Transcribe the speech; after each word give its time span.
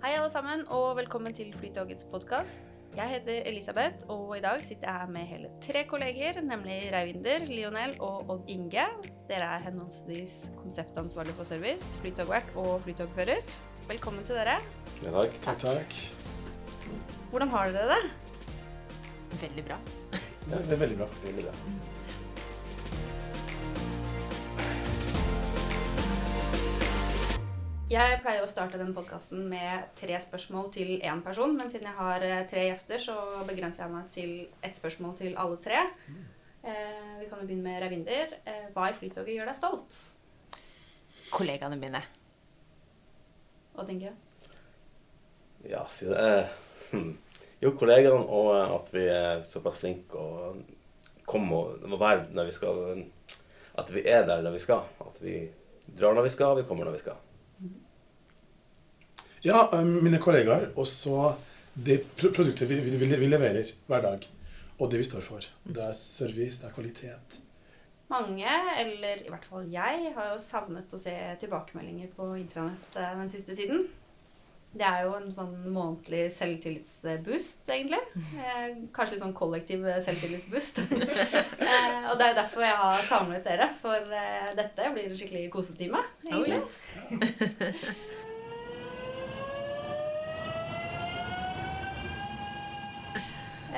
Hei, 0.00 0.14
alle 0.16 0.30
sammen, 0.32 0.62
og 0.72 0.94
velkommen 0.96 1.34
til 1.36 1.50
Flytogets 1.52 2.06
podkast. 2.08 2.78
Jeg 2.96 3.04
heter 3.10 3.42
Elisabeth, 3.50 4.06
og 4.08 4.30
i 4.38 4.40
dag 4.40 4.62
sitter 4.64 4.88
jeg 4.88 4.96
her 4.96 5.10
med 5.12 5.26
hele 5.28 5.50
tre 5.60 5.82
kolleger, 5.90 6.38
nemlig 6.40 6.78
Reivinder, 6.94 7.44
Lionel 7.44 7.92
og 8.00 8.30
Odd 8.32 8.48
Inge. 8.48 8.86
Dere 9.28 9.50
er 9.58 9.66
henholdsvis 9.66 10.38
konseptansvarlig 10.56 11.36
for 11.36 11.44
service, 11.44 12.00
flytogvert 12.00 12.48
og 12.56 12.80
flytogfører. 12.86 13.44
Velkommen 13.90 14.24
til 14.24 14.40
dere. 14.40 14.56
Ja, 15.04 15.12
takk. 15.18 15.36
Takk, 15.44 15.62
takk. 15.66 16.00
Hvordan 17.28 17.52
har 17.52 17.76
dere 17.76 17.92
det? 17.92 18.02
Veldig 19.44 19.68
bra. 19.68 19.82
Ja, 20.16 20.64
det 20.64 20.78
er 20.78 20.86
veldig 20.86 21.02
bra. 21.04 21.12
Veldig 21.28 21.50
bra. 21.50 21.99
Jeg 27.90 28.20
pleier 28.22 28.44
å 28.44 28.46
starte 28.46 28.78
den 28.78 28.92
podkasten 28.94 29.48
med 29.50 29.88
tre 29.98 30.14
spørsmål 30.22 30.68
til 30.70 30.92
én 31.02 31.24
person, 31.26 31.56
men 31.58 31.72
siden 31.72 31.88
jeg 31.88 31.96
har 31.98 32.22
eh, 32.22 32.42
tre 32.46 32.68
gjester, 32.68 33.00
så 33.02 33.14
begrenser 33.48 33.82
jeg 33.82 33.90
meg 33.90 34.10
til 34.14 34.34
ett 34.62 34.76
spørsmål 34.78 35.16
til 35.18 35.32
alle 35.42 35.56
tre. 35.64 35.80
Eh, 36.62 37.16
vi 37.18 37.26
kan 37.26 37.40
jo 37.40 37.48
begynne 37.48 37.64
med 37.64 37.80
Ravinder. 37.82 38.36
Eh, 38.46 38.68
hva 38.76 38.84
i 38.92 38.94
Flytoget 38.94 39.34
gjør 39.34 39.50
deg 39.50 39.58
stolt? 39.58 39.98
Kollegaene 41.34 41.78
mine. 41.80 42.02
Odd 43.74 43.90
Inge? 43.90 44.12
Ja, 45.66 45.82
si 45.90 46.06
det. 46.06 46.20
eh, 46.28 46.92
hm. 46.92 47.08
Jo, 47.64 47.72
kollegaene, 47.80 48.22
og 48.22 48.52
eh, 48.54 48.76
at 48.76 48.92
vi 48.94 49.02
er 49.16 49.42
såpass 49.48 49.80
flinke 49.80 50.14
og 50.14 50.62
komme 51.26 51.58
og 51.58 51.98
være 51.98 52.28
når 52.38 52.52
vi 52.52 52.54
skal. 52.54 53.02
At 53.82 53.90
vi 53.90 54.06
er 54.06 54.30
der 54.30 54.46
når 54.46 54.54
vi 54.60 54.62
skal. 54.62 54.86
At 55.02 55.18
vi 55.26 55.34
drar 55.90 56.14
når 56.14 56.28
vi 56.28 56.32
skal, 56.36 56.54
og 56.54 56.62
vi 56.62 56.66
kommer 56.70 56.86
når 56.86 57.00
vi 57.00 57.02
skal. 57.02 57.18
Ja, 59.46 59.68
eh, 59.72 59.84
mine 59.84 60.18
kollegaer, 60.22 60.70
og 60.76 60.86
så 60.88 61.34
det 61.74 62.02
pro- 62.18 62.32
produktet 62.34 62.68
vi, 62.68 62.80
vi, 62.84 62.96
vi 63.16 63.28
leverer 63.30 63.70
hver 63.88 64.02
dag. 64.04 64.26
Og 64.80 64.88
det 64.90 64.98
vi 65.02 65.04
står 65.06 65.20
for. 65.24 65.44
Det 65.64 65.82
er 65.84 65.92
service, 65.96 66.58
det 66.60 66.68
er 66.70 66.74
kvalitet. 66.76 67.38
Mange, 68.10 68.52
eller 68.80 69.20
i 69.22 69.28
hvert 69.30 69.44
fall 69.46 69.68
jeg, 69.70 70.10
har 70.16 70.32
jo 70.32 70.38
savnet 70.42 70.92
å 70.96 70.98
se 70.98 71.12
tilbakemeldinger 71.40 72.08
på 72.16 72.30
intranett 72.40 72.96
eh, 72.98 73.12
den 73.20 73.28
siste 73.30 73.54
tiden. 73.56 73.84
Det 74.70 74.86
er 74.86 75.02
jo 75.02 75.16
en 75.18 75.28
sånn 75.34 75.54
månedlig 75.74 76.28
selvtillitsboost, 76.30 77.64
egentlig. 77.74 77.98
Eh, 78.38 78.76
kanskje 78.94 79.16
litt 79.16 79.22
sånn 79.24 79.34
kollektiv 79.36 79.86
selvtillitsboost. 80.06 80.82
eh, 80.90 82.04
og 82.10 82.18
det 82.18 82.26
er 82.28 82.32
jo 82.32 82.38
derfor 82.40 82.66
jeg 82.66 82.76
har 82.82 83.02
samlet 83.08 83.46
dere, 83.46 83.66
for 83.82 84.14
eh, 84.14 84.52
dette 84.58 84.92
blir 84.94 85.08
en 85.10 85.18
skikkelig 85.18 85.48
kosetime, 85.54 86.02
egentlig. 86.28 86.60
Eh, 87.10 87.92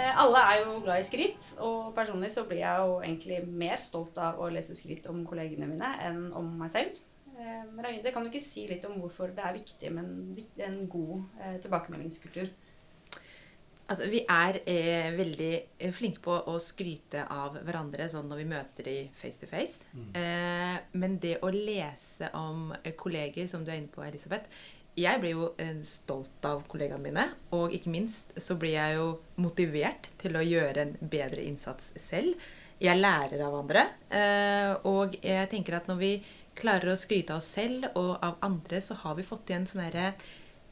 Alle 0.02 0.40
er 0.48 0.64
jo 0.64 0.80
glad 0.82 1.00
i 1.02 1.06
skryt, 1.06 1.52
og 1.62 1.92
personlig 1.96 2.32
så 2.34 2.42
blir 2.48 2.62
jeg 2.64 2.82
jo 2.82 2.98
egentlig 3.04 3.38
mer 3.46 3.82
stolt 3.84 4.18
av 4.18 4.40
å 4.42 4.50
lese 4.52 4.74
skryt 4.78 5.06
om 5.10 5.22
kollegene 5.28 5.68
mine 5.70 5.94
enn 6.02 6.24
om 6.38 6.48
meg 6.58 6.72
selv. 6.74 6.98
Raide, 7.42 7.82
Ragnhild, 7.82 8.12
kan 8.14 8.24
du 8.24 8.30
ikke 8.30 8.44
si 8.44 8.66
litt 8.68 8.84
om 8.86 8.98
hvorfor 9.02 9.32
det 9.34 9.44
er 9.44 9.56
viktig 9.56 9.90
med 9.94 10.42
en, 10.62 10.82
god 10.90 11.40
eh, 11.40 11.56
tilbakemeldingskultur? 11.62 12.50
Altså, 13.90 14.06
vi 14.08 14.22
er 14.30 14.58
eh, 14.70 15.08
veldig 15.16 15.50
eh, 15.78 15.92
flinke 15.92 16.22
på 16.22 16.36
å 16.48 16.54
skryte 16.62 17.24
av 17.32 17.58
hverandre 17.66 18.06
sånn 18.08 18.28
når 18.30 18.42
vi 18.42 18.46
møter 18.52 18.88
de 18.88 18.96
face 19.18 19.42
to 19.42 19.48
face. 19.50 19.82
Eh, 20.16 20.76
men 20.92 21.18
det 21.22 21.40
å 21.42 21.50
lese 21.52 22.30
om 22.38 22.70
eh, 22.82 22.94
kolleger, 22.96 23.50
som 23.50 23.66
du 23.66 23.72
er 23.72 23.80
inne 23.80 23.92
på, 23.92 24.04
Elisabeth 24.06 24.48
Jeg 24.98 25.22
blir 25.22 25.32
jo 25.36 25.46
eh, 25.62 25.78
stolt 25.88 26.44
av 26.44 26.66
kollegaene 26.68 27.04
mine. 27.04 27.28
Og 27.56 27.72
ikke 27.72 27.92
minst 27.92 28.34
så 28.36 28.58
blir 28.60 28.76
jeg 28.76 28.98
jo 28.98 29.06
motivert 29.40 30.10
til 30.20 30.36
å 30.36 30.44
gjøre 30.44 30.84
en 30.84 30.92
bedre 31.00 31.44
innsats 31.46 31.94
selv. 32.02 32.36
Jeg 32.82 32.98
lærer 32.98 33.40
av 33.46 33.56
andre. 33.62 33.86
Eh, 34.10 34.72
og 34.90 35.16
jeg 35.22 35.48
tenker 35.52 35.78
at 35.78 35.88
når 35.88 36.00
vi 36.02 36.12
klarer 36.58 36.92
å 36.92 37.00
skryte 37.00 37.32
av 37.32 37.40
oss 37.40 37.50
selv 37.56 37.88
og 37.96 38.16
av 38.20 38.38
andre, 38.44 38.82
så 38.84 38.98
har 39.00 39.16
vi 39.16 39.26
fått 39.26 39.50
igjen 39.50 39.68
sånn 39.68 39.84
herre 39.86 40.12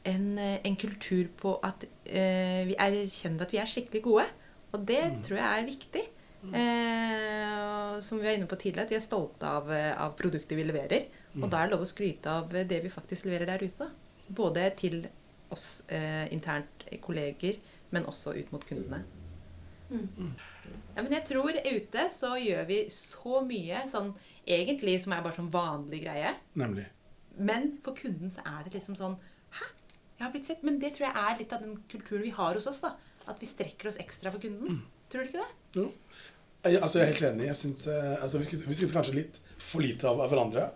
en, 0.03 0.37
eh, 0.37 0.59
en 0.63 0.75
kultur 0.75 1.29
på 1.37 1.57
at 1.63 1.85
eh, 2.05 2.65
vi 2.69 2.77
erkjenner 2.77 3.45
at 3.45 3.53
vi 3.53 3.61
er 3.61 3.69
skikkelig 3.69 4.03
gode. 4.05 4.27
Og 4.71 4.83
det 4.87 5.03
tror 5.25 5.39
jeg 5.41 5.47
er 5.51 5.67
viktig. 5.67 6.03
Eh, 6.41 7.97
som 8.01 8.17
vi 8.17 8.25
var 8.25 8.33
inne 8.33 8.49
på 8.49 8.57
tidligere, 8.57 8.87
at 8.87 8.93
vi 8.93 8.97
er 8.97 9.03
stolte 9.03 9.45
av, 9.45 9.67
av 9.71 10.15
produktet 10.17 10.55
vi 10.57 10.65
leverer. 10.65 11.09
Og 11.37 11.49
da 11.51 11.61
er 11.61 11.69
det 11.69 11.75
lov 11.75 11.83
å 11.85 11.89
skryte 11.89 12.31
av 12.31 12.49
det 12.49 12.79
vi 12.83 12.91
faktisk 12.91 13.27
leverer 13.27 13.51
der 13.51 13.65
ute. 13.67 13.89
Både 14.37 14.69
til 14.79 15.01
oss 15.51 15.81
eh, 15.91 16.27
internt 16.33 16.85
kolleger, 17.03 17.57
men 17.91 18.05
også 18.07 18.33
ut 18.37 18.51
mot 18.53 18.63
kundene. 18.69 19.01
Ja, 19.91 21.01
men 21.03 21.11
jeg 21.11 21.25
tror 21.27 21.51
ute 21.51 22.05
så 22.15 22.29
gjør 22.39 22.63
vi 22.69 22.77
så 22.93 23.41
mye 23.43 23.81
sånn 23.91 24.13
egentlig 24.47 24.97
som 25.03 25.11
er 25.15 25.23
bare 25.25 25.35
sånn 25.35 25.49
vanlig 25.51 26.03
greie. 26.05 26.31
Nemlig. 26.59 26.85
Men 27.37 27.73
for 27.83 27.95
kunden 27.99 28.31
så 28.31 28.43
er 28.47 28.63
det 28.67 28.73
liksom 28.77 28.95
sånn 28.99 29.17
Hæ? 29.57 29.67
Jeg 30.17 30.23
har 30.25 30.31
blitt 30.31 30.47
sett. 30.47 30.61
Men 30.63 30.77
det 30.79 30.93
tror 30.95 31.09
jeg 31.09 31.17
er 31.25 31.39
litt 31.41 31.53
av 31.55 31.63
den 31.65 31.75
kulturen 31.91 32.23
vi 32.23 32.31
har 32.35 32.55
hos 32.55 32.67
oss. 32.71 32.79
da. 32.83 32.93
At 33.27 33.39
vi 33.41 33.47
strekker 33.49 33.89
oss 33.91 33.97
ekstra 33.99 34.31
for 34.31 34.39
kunden. 34.43 34.81
Tror 35.11 35.25
du 35.25 35.31
ikke 35.31 35.41
det? 35.43 35.81
Jo. 35.81 35.87
Jeg, 36.63 36.77
altså, 36.79 36.99
jeg 37.01 37.07
er 37.07 37.11
helt 37.15 37.27
enig. 37.33 37.47
Jeg 37.49 37.57
synes, 37.59 37.81
eh, 37.89 38.11
altså, 38.21 38.39
vi, 38.39 38.45
skryter- 38.47 38.67
vi 38.69 38.77
skryter 38.77 38.95
kanskje 38.99 39.15
litt 39.17 39.39
for 39.59 39.81
lite 39.83 40.07
av, 40.07 40.21
av 40.23 40.29
hverandre. 40.31 40.69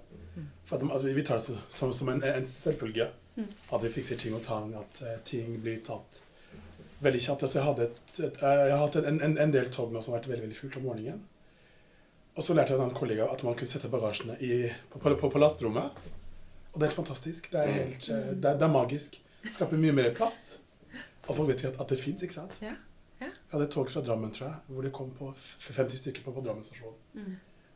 For 0.66 0.75
at, 0.81 0.83
at 0.97 1.05
vi, 1.05 1.13
vi 1.13 1.23
tar 1.23 1.37
det 1.39 1.45
så- 1.45 1.61
som, 1.72 1.93
som 1.93 2.09
en, 2.11 2.23
en 2.25 2.45
selvfølge. 2.49 3.07
At 3.44 3.84
vi 3.84 3.91
fikser 3.91 4.19
ting 4.19 4.35
og 4.35 4.44
tang. 4.46 4.73
At 4.79 5.01
uh, 5.03 5.16
ting 5.28 5.57
blir 5.62 5.81
tatt 5.85 6.22
veldig 7.03 7.22
kjapt. 7.22 7.46
Altså, 7.46 7.59
jeg, 7.59 7.68
hadde 7.68 7.88
et, 7.90 8.01
et, 8.28 8.41
uh, 8.41 8.50
jeg 8.69 8.73
har 8.73 8.84
hatt 8.85 9.00
en, 9.01 9.22
en, 9.28 9.38
en 9.46 9.53
del 9.53 9.72
tog 9.73 9.94
nå 9.94 10.01
som 10.01 10.13
har 10.13 10.22
vært 10.22 10.31
veldig 10.31 10.47
veldig 10.47 10.59
fullt 10.59 10.79
om 10.79 10.88
morgenen. 10.90 11.23
Og 12.35 12.44
så 12.44 12.56
lærte 12.56 12.73
jeg 12.73 12.79
en 12.79 12.88
annen 12.88 12.97
kollega 12.97 13.29
at 13.31 13.46
man 13.47 13.56
kunne 13.56 13.72
sette 13.72 13.91
bagasjene 13.91 14.35
i, 14.44 14.66
på, 14.91 15.00
på, 15.00 15.13
på, 15.19 15.31
på 15.31 15.41
lasterommet. 15.41 16.01
Og 16.73 16.79
det 16.79 16.84
er 16.84 16.91
helt 16.91 17.00
fantastisk. 17.00 17.47
Det 17.51 17.62
er, 17.62 17.72
helt, 17.79 18.09
uh, 18.09 18.31
det 18.34 18.51
er, 18.51 18.59
det 18.59 18.68
er 18.68 18.73
magisk. 18.73 19.19
Det 19.44 19.53
skaper 19.53 19.79
mye 19.79 19.96
mer 19.96 20.12
plass. 20.17 20.44
Og 21.25 21.34
folk 21.34 21.50
vet 21.50 21.63
ikke 21.63 21.73
at, 21.73 21.81
at 21.85 21.91
det 21.94 22.00
fins, 22.02 22.23
ikke 22.25 22.38
sant? 22.38 22.56
Ja. 22.62 22.75
ja. 23.22 23.31
Jeg 23.31 23.52
hadde 23.53 23.67
et 23.67 23.73
tog 23.73 23.91
fra 23.91 24.03
Drammen, 24.06 24.31
tror 24.35 24.47
jeg, 24.47 24.56
hvor 24.69 24.85
det 24.85 24.94
kom 24.94 25.12
på 25.17 25.31
50 25.34 26.02
stykker 26.02 26.25
på, 26.25 26.34
på 26.35 26.44
Drammen 26.46 26.66
stasjon. 26.66 26.96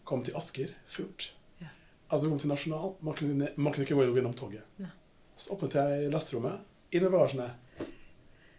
Kom 0.09 0.24
til 0.26 0.38
Asker, 0.38 0.74
fullt. 0.90 1.31
Ja. 1.62 1.72
Altså 2.09 2.30
kom 2.30 2.41
til 2.41 2.52
Nasjonal, 2.52 2.94
man 3.06 3.18
kunne, 3.18 3.50
man 3.56 3.74
kunne 3.74 3.88
ikke 3.88 3.97
gå 3.97 4.08
gjennom 4.18 4.36
toget. 4.38 4.66
Nei. 4.81 4.91
Så 5.40 5.56
åpnet 5.56 5.78
jeg 5.80 6.12
lasterommet, 6.12 6.66
inn 6.92 7.06
med 7.06 7.14
bagasjene. 7.16 7.48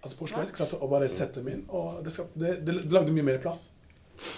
Altså 0.01 0.17
på 0.17 0.29
ikke 0.31 0.57
sant, 0.57 0.79
og 0.81 0.89
bare 0.89 1.09
sette 1.13 1.43
dem 1.43 1.51
inn. 1.53 1.67
Og 1.77 2.01
det, 2.05 2.13
skap, 2.15 2.33
det, 2.41 2.55
det, 2.65 2.79
det 2.87 2.95
lagde 2.95 3.13
mye 3.13 3.27
mer 3.27 3.41
plass. 3.43 3.67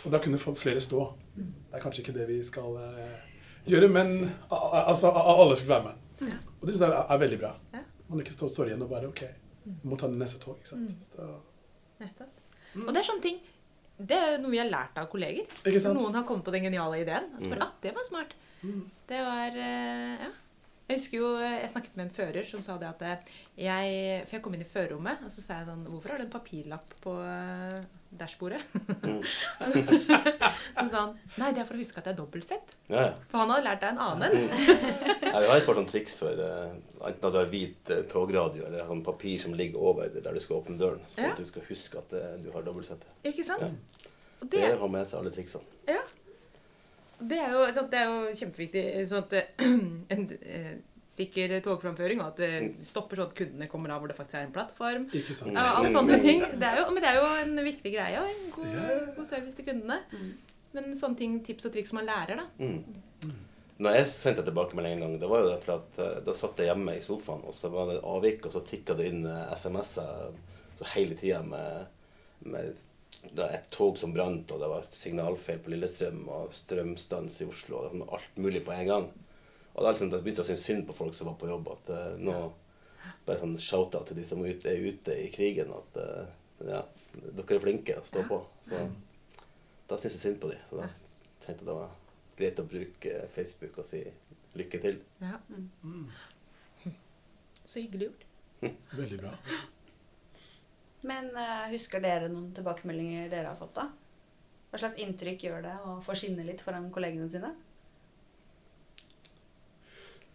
Og 0.02 0.10
da 0.14 0.18
kunne 0.22 0.40
flere 0.40 0.82
stå. 0.82 1.04
Det 1.36 1.78
er 1.78 1.82
kanskje 1.82 2.02
ikke 2.02 2.16
det 2.16 2.26
vi 2.30 2.40
skal 2.46 2.74
uh, 2.78 3.30
gjøre, 3.68 3.88
men 3.94 4.12
altså, 4.50 5.12
alle 5.14 5.56
skulle 5.58 5.76
være 5.76 5.86
med. 5.92 6.02
Ja. 6.32 6.40
Og 6.58 6.66
det 6.66 6.74
synes 6.74 6.84
jeg 6.88 6.96
er, 6.96 7.06
er 7.14 7.22
veldig 7.22 7.40
bra. 7.44 7.54
Ja. 7.76 7.84
Man 8.10 8.24
ikke 8.24 8.34
står, 8.34 8.68
igjen 8.72 8.84
og 8.84 8.90
bare 8.90 9.08
OK, 9.08 9.22
må 9.86 9.98
ta 9.98 10.10
neste 10.10 10.42
tog. 10.42 10.58
ikke 10.58 10.74
sant? 10.74 11.08
Så, 11.08 11.30
Nettopp. 12.02 12.44
Og 12.82 12.90
det 12.90 13.02
er 13.02 13.04
sånne 13.04 13.22
ting 13.22 13.36
Det 14.08 14.16
er 14.16 14.38
noe 14.40 14.50
vi 14.50 14.58
har 14.58 14.66
lært 14.66 14.96
av 14.98 15.06
kolleger. 15.12 15.44
Noen 15.92 16.16
har 16.16 16.24
kommet 16.26 16.46
på 16.46 16.54
den 16.54 16.64
geniale 16.66 17.02
ideen. 17.04 17.28
Og 17.36 17.44
så 17.44 17.50
bare, 17.52 17.68
ah, 17.68 17.74
det 17.84 17.92
var 17.94 18.06
smart. 18.08 18.38
Det 18.62 19.26
var 19.30 19.58
uh, 19.62 20.24
Ja. 20.26 20.30
Jeg 20.92 21.00
husker 21.00 21.16
jo, 21.22 21.30
eh, 21.40 21.54
jeg 21.62 21.70
snakket 21.72 21.94
med 21.96 22.04
en 22.04 22.12
fører 22.12 22.44
som 22.44 22.62
sa 22.66 22.76
det 22.80 22.90
at 22.90 23.02
eh, 23.08 23.32
jeg 23.64 24.26
For 24.26 24.36
jeg 24.36 24.44
kom 24.44 24.56
inn 24.58 24.64
i 24.64 24.68
førerrommet, 24.68 25.24
og 25.24 25.32
så 25.32 25.40
sa 25.44 25.62
jeg 25.62 25.70
sånn 25.70 25.86
Hvorfor 25.88 26.12
har 26.12 26.20
du 26.20 26.26
en 26.26 26.32
papirlapp 26.34 26.96
på 27.00 27.14
dashbordet? 28.12 28.60
Mm. 29.00 29.22
så 30.76 30.84
sa 30.92 30.98
han 30.98 31.14
Nei, 31.40 31.48
det 31.56 31.62
er 31.62 31.68
for 31.68 31.78
å 31.78 31.80
huske 31.80 32.02
at 32.02 32.10
det 32.10 32.12
er 32.12 32.18
dobbeltsett. 32.18 32.74
Ja, 32.92 33.06
ja. 33.06 33.14
For 33.32 33.40
han 33.40 33.54
hadde 33.54 33.64
lært 33.70 33.80
deg 33.80 33.94
en 33.94 34.02
annen 34.04 34.28
en. 34.28 34.36
Ja, 35.32 35.40
vi 35.40 35.48
har 35.48 35.62
et 35.62 35.64
par 35.64 35.78
sånne 35.78 35.88
triks 35.88 36.18
for 36.20 36.44
eh, 36.44 36.74
enten 37.08 37.24
at 37.24 37.32
du 37.32 37.38
har 37.40 37.48
hvit 37.48 37.92
eh, 37.94 38.02
togradio 38.10 38.66
eller 38.68 38.84
sånn 38.90 39.00
papir 39.06 39.38
som 39.40 39.54
ligger 39.56 39.80
over 39.92 40.12
der 40.12 40.36
du 40.36 40.42
skal 40.44 40.58
åpne 40.58 40.76
døren, 40.76 41.00
så 41.08 41.24
Ja. 41.24 41.30
at 41.32 41.40
du 41.40 41.48
skal 41.48 41.64
huske 41.70 42.02
at 42.02 42.12
eh, 42.18 42.34
du 42.44 42.50
har 42.52 42.66
dobbeltsett. 42.66 43.06
Ikke 43.24 43.46
sant? 43.48 43.64
Det 44.42 44.50
det, 44.58 44.74
har 44.76 44.92
med 44.92 45.08
seg 45.08 45.22
alle 45.22 45.32
triksene. 45.32 45.64
Ja. 45.88 46.02
Det 47.28 47.38
er 47.38 47.52
jo, 47.54 47.66
sant, 47.74 47.92
det 47.92 48.00
er 48.00 48.08
jo 48.10 48.32
kjempeviktig. 48.38 48.82
Sånn 49.10 49.26
at 49.26 49.36
eh, 49.38 49.68
en 50.14 50.24
eh, 50.40 50.72
sikker 51.12 51.54
togframføring, 51.64 52.22
og 52.24 52.32
at 52.32 52.40
det 52.40 52.86
stopper 52.88 53.20
sånn 53.20 53.30
at 53.30 53.36
kundene 53.36 53.68
kommer 53.70 53.92
av 53.92 54.02
hvor 54.02 54.12
det 54.12 54.16
faktisk 54.16 54.38
er 54.40 54.46
en 54.46 54.54
plattform. 54.54 55.06
Ikke 55.12 55.36
sant? 55.36 55.54
Ja, 55.56 55.66
alle 55.78 55.92
sånne 55.92 56.18
ting. 56.22 56.44
Det 56.56 56.68
er 56.68 56.80
jo, 56.80 56.86
men 56.90 57.04
det 57.04 57.10
er 57.10 57.20
jo 57.20 57.30
en 57.42 57.64
viktig 57.66 57.94
greie, 57.94 58.20
og 58.22 58.30
en 58.30 58.52
god, 58.56 58.68
yeah. 58.72 59.08
god 59.18 59.28
service 59.28 59.58
til 59.58 59.68
kundene. 59.68 59.98
Men 60.72 60.94
sånne 60.96 61.20
ting, 61.20 61.40
tips 61.44 61.68
og 61.68 61.74
triks 61.74 61.92
man 61.96 62.08
lærer, 62.08 62.40
da. 62.40 62.46
Mm. 62.62 63.34
Når 63.82 63.98
jeg 63.98 64.08
sendte 64.12 64.44
tilbakemelding 64.46 64.96
en 64.96 65.04
gang, 65.04 65.18
det 65.20 65.28
var 65.28 65.42
jo 65.42 65.50
derfor 65.50 65.74
at 65.80 66.00
eh, 66.00 66.22
da 66.24 66.36
satt 66.36 66.60
jeg 66.60 66.70
hjemme 66.70 66.96
i 66.96 67.04
sofaen, 67.04 67.44
og 67.48 67.56
så 67.56 67.68
var 67.72 67.90
det 67.90 68.00
avvik, 68.08 68.46
og 68.48 68.54
så 68.54 68.64
tikka 68.64 68.96
det 68.96 69.10
inn 69.10 69.26
SMS-er 69.58 70.32
hele 70.94 71.14
tida 71.14 71.42
med, 71.46 71.86
med 72.40 72.72
det 73.22 73.38
var 73.38 73.54
et 73.54 73.68
tog 73.70 73.98
som 73.98 74.12
brant, 74.14 74.50
og 74.50 74.60
det 74.60 74.70
var 74.70 74.88
signalfeil 74.90 75.60
på 75.62 75.72
Lillestrøm, 75.72 76.24
og 76.32 76.54
strømstans 76.56 77.38
i 77.42 77.46
Oslo, 77.48 77.78
og 77.78 77.92
sånn 77.92 78.08
alt 78.08 78.40
mulig 78.42 78.64
på 78.66 78.74
en 78.74 78.88
gang. 78.88 79.06
Og 79.72 79.84
da 79.84 79.92
liksom, 79.92 80.10
da 80.12 80.20
begynte 80.20 80.44
å 80.44 80.48
synes 80.48 80.66
synd 80.66 80.84
på 80.88 80.96
folk 80.96 81.16
som 81.16 81.30
var 81.30 81.38
på 81.40 81.48
jobb, 81.50 81.72
at 81.76 81.94
uh, 81.94 82.10
nå 82.20 82.40
Bare 83.22 83.38
sånn 83.38 83.54
shout-out 83.58 84.08
til 84.08 84.16
de 84.18 84.24
som 84.26 84.40
er 84.42 84.56
ute, 84.56 84.70
er 84.70 84.82
ute 84.82 85.14
i 85.14 85.28
krigen, 85.30 85.70
at 85.74 85.98
uh, 86.02 86.26
ja, 86.66 86.80
dere 87.22 87.56
er 87.56 87.62
flinke, 87.62 87.94
og 87.98 88.06
stå 88.08 88.24
på. 88.26 88.38
Så 88.66 88.80
da 89.90 89.98
syns 89.98 90.16
jeg 90.16 90.22
synd 90.22 90.40
på 90.42 90.50
dem. 90.50 90.62
Så 90.70 90.80
da 90.80 90.88
tenkte 91.44 91.60
jeg 91.60 91.68
det 91.68 91.76
var 91.76 91.92
greit 92.38 92.62
å 92.62 92.66
bruke 92.66 93.20
Facebook 93.34 93.78
og 93.82 93.88
si 93.90 94.02
lykke 94.58 94.82
til. 94.82 94.98
Ja. 95.22 95.38
Mm. 95.82 96.08
Så 97.64 97.78
hyggelig 97.78 98.10
gjort. 98.10 98.26
Veldig 98.98 99.22
bra. 99.22 99.36
Men 101.08 101.32
uh, 101.34 101.66
husker 101.72 102.02
dere 102.02 102.30
noen 102.30 102.52
tilbakemeldinger 102.54 103.28
dere 103.32 103.50
har 103.50 103.58
fått, 103.58 103.74
da? 103.78 103.88
Hva 104.72 104.80
slags 104.80 105.00
inntrykk 105.02 105.46
gjør 105.48 105.64
det 105.66 105.76
å 105.84 105.98
få 106.04 106.14
skinne 106.16 106.46
litt 106.46 106.62
foran 106.64 106.90
kollegene 106.94 107.28
sine? 107.28 107.50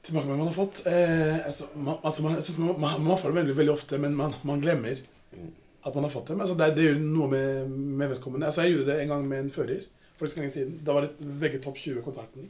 Tilbakemeldinger 0.06 0.44
man 0.44 0.52
har 0.52 0.56
fått 0.56 0.84
eh, 0.88 1.40
altså, 1.48 1.70
man, 1.76 1.98
altså, 2.06 2.24
man, 2.24 2.76
man, 2.80 3.00
man, 3.08 3.18
får 3.18 3.32
det 3.32 3.40
veldig, 3.42 3.56
veldig 3.58 3.74
ofte, 3.74 4.00
men 4.00 4.16
man, 4.16 4.36
man 4.48 4.62
glemmer 4.64 5.02
Mm. 5.38 5.52
at 5.82 5.96
man 5.96 6.04
har 6.04 6.10
fått 6.10 6.28
dem. 6.28 6.42
Altså, 6.42 6.56
det, 6.56 6.70
det 6.76 6.86
gjør 6.86 7.00
noe 7.04 7.28
med, 7.32 7.70
med 7.70 8.10
vedkommende. 8.14 8.48
Altså, 8.48 8.64
jeg 8.64 8.78
gjorde 8.78 8.92
det 8.92 9.02
en 9.04 9.12
gang 9.12 9.28
med 9.28 9.40
en 9.44 9.52
fører 9.54 9.84
for 10.18 10.26
ikke 10.26 10.34
så 10.34 10.40
lenge 10.42 10.54
siden. 10.54 10.78
Da 10.88 10.96
var 10.96 11.06
det 11.06 11.28
VG 11.42 11.60
Topp 11.64 11.78
20-konserten. 11.78 12.50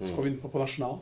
Så 0.00 0.14
kom 0.14 0.26
vi 0.26 0.32
inn 0.32 0.40
på, 0.42 0.50
på 0.52 0.60
Nasjonal. 0.60 0.98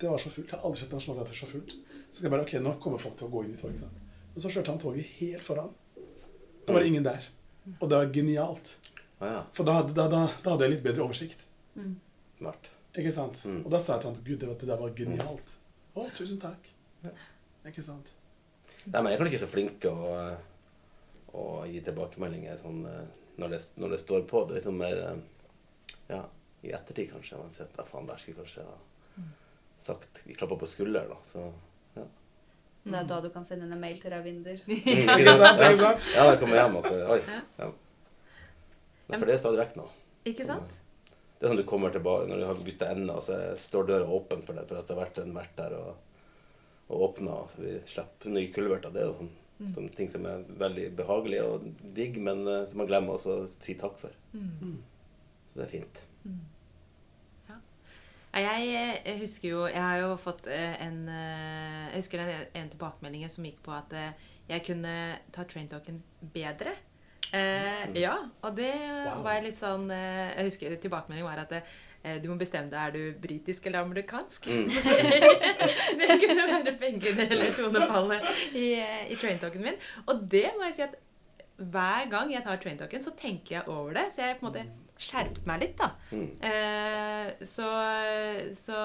Det 0.00 0.10
var 0.10 0.20
så 0.22 0.30
fullt. 0.32 0.50
Jeg 0.50 0.56
har 0.56 0.66
aldri 0.66 0.80
sett 0.80 0.94
Nationaltheatret 0.94 1.40
så 1.40 1.48
fullt. 1.50 1.74
Så 2.10 2.24
jeg 2.24 2.32
bare, 2.32 2.46
ok, 2.46 2.56
nå 2.64 2.74
kommer 2.82 3.02
folk 3.02 3.16
til 3.18 3.28
å 3.28 3.32
gå 3.32 3.44
inn 3.44 3.54
i 3.54 3.58
tog. 3.60 3.72
ikke 3.74 3.84
sant? 3.84 4.07
Men 4.38 4.42
så 4.44 4.52
kjørte 4.54 4.70
han 4.70 4.78
toget 4.78 5.06
helt 5.18 5.42
foran. 5.42 5.72
Da 6.68 6.72
var 6.76 6.84
det 6.84 6.90
ingen 6.92 7.02
der. 7.02 7.24
Og 7.80 7.88
det 7.90 7.96
var 7.98 8.10
genialt. 8.14 8.76
Ah, 9.18 9.32
ja. 9.32 9.40
For 9.56 9.66
da, 9.66 9.72
hadde- 9.80 9.96
da, 9.96 10.04
da, 10.12 10.20
da 10.44 10.52
hadde 10.52 10.62
jeg 10.68 10.76
litt 10.76 10.84
bedre 10.84 11.02
oversikt. 11.08 11.40
Smart. 12.38 12.68
Ikke 12.94 13.10
sant? 13.16 13.40
Mm. 13.44 13.64
Og 13.64 13.72
da 13.74 13.80
sa 13.82 13.96
jeg 13.96 14.04
til 14.04 14.10
han 14.12 14.20
Gud, 14.28 14.38
det, 14.44 14.52
det 14.60 14.68
der 14.70 14.78
var 14.78 14.94
genialt. 14.94 15.56
Å, 15.98 16.04
tusen 16.14 16.38
takk. 16.38 16.70
Ja. 17.02 17.10
Ikke 17.66 17.82
sant? 17.82 18.12
Nei, 18.86 19.00
men 19.02 19.10
jeg 19.10 19.16
er 19.18 19.22
kanskje 19.24 19.34
ikke 19.34 19.42
så 19.42 19.50
flink 19.50 19.80
til 19.82 19.98
å, 20.06 20.14
å 21.34 21.44
gi 21.66 21.82
tilbakemeldinger 21.88 22.62
sånn, 22.62 22.78
eh, 22.86 23.18
når, 23.42 23.56
det, 23.56 23.60
når 23.82 23.96
det 23.96 24.00
står 24.04 24.22
på. 24.30 24.44
Det 24.46 24.54
er 24.54 24.60
litt 24.60 24.68
sånn 24.70 24.78
mer 24.78 25.02
eh, 25.02 25.96
ja, 26.14 26.22
i 26.62 26.70
ettertid, 26.78 27.10
kanskje. 27.10 27.42
Man 27.42 27.50
sier 27.58 27.66
at 27.66 27.82
ja, 27.82 27.88
faen, 27.90 28.06
der 28.06 28.22
skulle 28.22 28.38
kanskje 28.44 28.68
ha 28.70 28.78
sagt 29.82 30.22
Klappa 30.38 30.56
på 30.62 30.70
skulderen, 30.70 31.10
da. 31.10 31.18
Så. 31.34 31.50
Det 32.88 32.98
er 33.00 33.06
da 33.10 33.20
du 33.24 33.28
kan 33.34 33.44
sende 33.46 33.66
inn 33.66 33.74
en 33.76 33.80
mail 33.82 34.00
til 34.00 34.12
Ravinder. 34.14 34.58
Mm, 34.66 34.74
Ikke 35.18 35.36
sant? 35.36 35.62
Ikke 35.62 35.80
sant? 35.82 36.08
Ja, 36.14 36.26
da 36.28 36.34
kommer 36.40 36.58
jeg 36.58 36.66
hjem 36.66 36.78
og 36.80 36.90
Oi. 37.14 37.20
Ja. 37.58 37.70
Men 39.08 39.22
for 39.22 39.30
det 39.30 39.36
er 39.36 39.42
stadig 39.42 39.62
vekk 39.62 39.78
nå. 39.78 39.86
Ikke 40.28 40.46
sant? 40.48 40.76
Det 41.38 41.46
er 41.46 41.52
sånn 41.52 41.60
du 41.60 41.68
kommer 41.68 41.92
tilbake 41.94 42.26
når 42.28 42.42
du 42.42 42.46
har 42.48 42.60
bytta 42.66 42.90
ende, 42.92 43.14
og 43.14 43.24
så 43.24 43.38
står 43.62 43.88
døra 43.92 44.10
åpen 44.18 44.42
for 44.44 44.58
deg 44.58 44.66
for 44.68 44.80
at 44.80 44.88
det 44.88 44.96
har 44.96 45.04
vært 45.04 45.20
en 45.22 45.36
vert 45.36 45.54
der 45.60 45.76
og, 45.78 46.26
og 46.88 47.04
åpna. 47.08 47.38
Så 47.52 47.62
vi 47.62 47.76
slipper 47.92 48.34
nye 48.34 48.50
kulverter. 48.54 48.92
Det 48.94 49.04
er 49.04 49.08
jo 49.08 49.16
sånn, 49.20 49.32
sånne 49.76 49.94
ting 49.94 50.10
som 50.12 50.26
er 50.28 50.44
veldig 50.60 50.90
behagelige 50.98 51.46
og 51.46 51.68
digg, 51.96 52.18
men 52.24 52.42
eh, 52.44 52.66
som 52.70 52.82
man 52.82 52.90
glemmer 52.90 53.16
å 53.16 53.38
si 53.54 53.76
takk 53.78 53.96
for. 54.02 54.18
Mm. 54.34 54.78
Så 55.52 55.60
det 55.60 55.68
er 55.68 55.74
fint. 55.76 56.02
Ja, 56.26 56.36
Jeg, 58.42 59.02
eh, 59.04 59.18
husker 59.20 59.48
jo 59.52 59.64
Jeg 59.66 59.82
har 59.82 59.98
jo 60.02 60.12
fått 60.20 60.46
eh, 60.52 60.74
en 60.86 60.98
eh, 61.08 61.88
Jeg 61.92 62.02
husker 62.02 62.22
en, 62.24 62.46
en 62.62 62.68
tilbakemelding 62.72 63.24
som 63.32 63.44
gikk 63.48 63.60
på 63.64 63.72
at 63.76 63.94
jeg 64.48 64.62
kunne 64.64 64.92
ta 65.34 65.42
train 65.44 65.66
talken 65.68 65.98
bedre. 66.32 66.70
Eh, 67.36 67.82
ja, 68.00 68.14
og 68.40 68.54
det 68.56 68.70
Wow. 69.04 69.18
var 69.26 69.42
litt 69.44 69.58
sånn 69.58 69.90
Jeg 69.92 70.46
husker 70.48 70.76
tilbakemeldingen 70.80 71.28
var 71.28 71.42
at 71.42 71.52
eh, 71.58 72.16
du 72.22 72.30
må 72.30 72.38
bestemme 72.40 72.70
deg 72.72 72.78
er 72.80 72.94
du 72.94 73.18
britisk 73.20 73.66
eller 73.68 73.84
amerikansk. 73.84 74.46
Mm. 74.48 74.70
det 76.00 76.08
kunne 76.22 76.46
være 76.48 76.76
begge 76.80 77.12
deler 77.18 77.52
tonefallet 77.58 78.24
i, 78.64 78.70
i 79.12 79.18
traintalken 79.20 79.64
min. 79.66 79.76
Og 80.06 80.24
det 80.32 80.46
må 80.56 80.64
jeg 80.70 80.78
si 80.78 80.86
at 80.88 80.96
hver 81.58 82.06
gang 82.10 82.30
jeg 82.30 82.44
tar 82.46 82.60
train 82.62 82.78
talken, 82.78 83.02
så 83.02 83.14
tenker 83.18 83.58
jeg 83.58 83.70
over 83.70 83.96
det. 83.96 84.06
Så 84.14 84.22
jeg 84.22 84.38
på 84.38 84.46
en 84.46 84.50
måte 84.52 84.64
skjerper 84.98 85.46
meg 85.46 85.62
litt, 85.62 85.74
da. 85.78 85.90
Mm. 86.10 86.28
Eh, 86.48 87.44
så, 87.46 87.66
så 88.58 88.78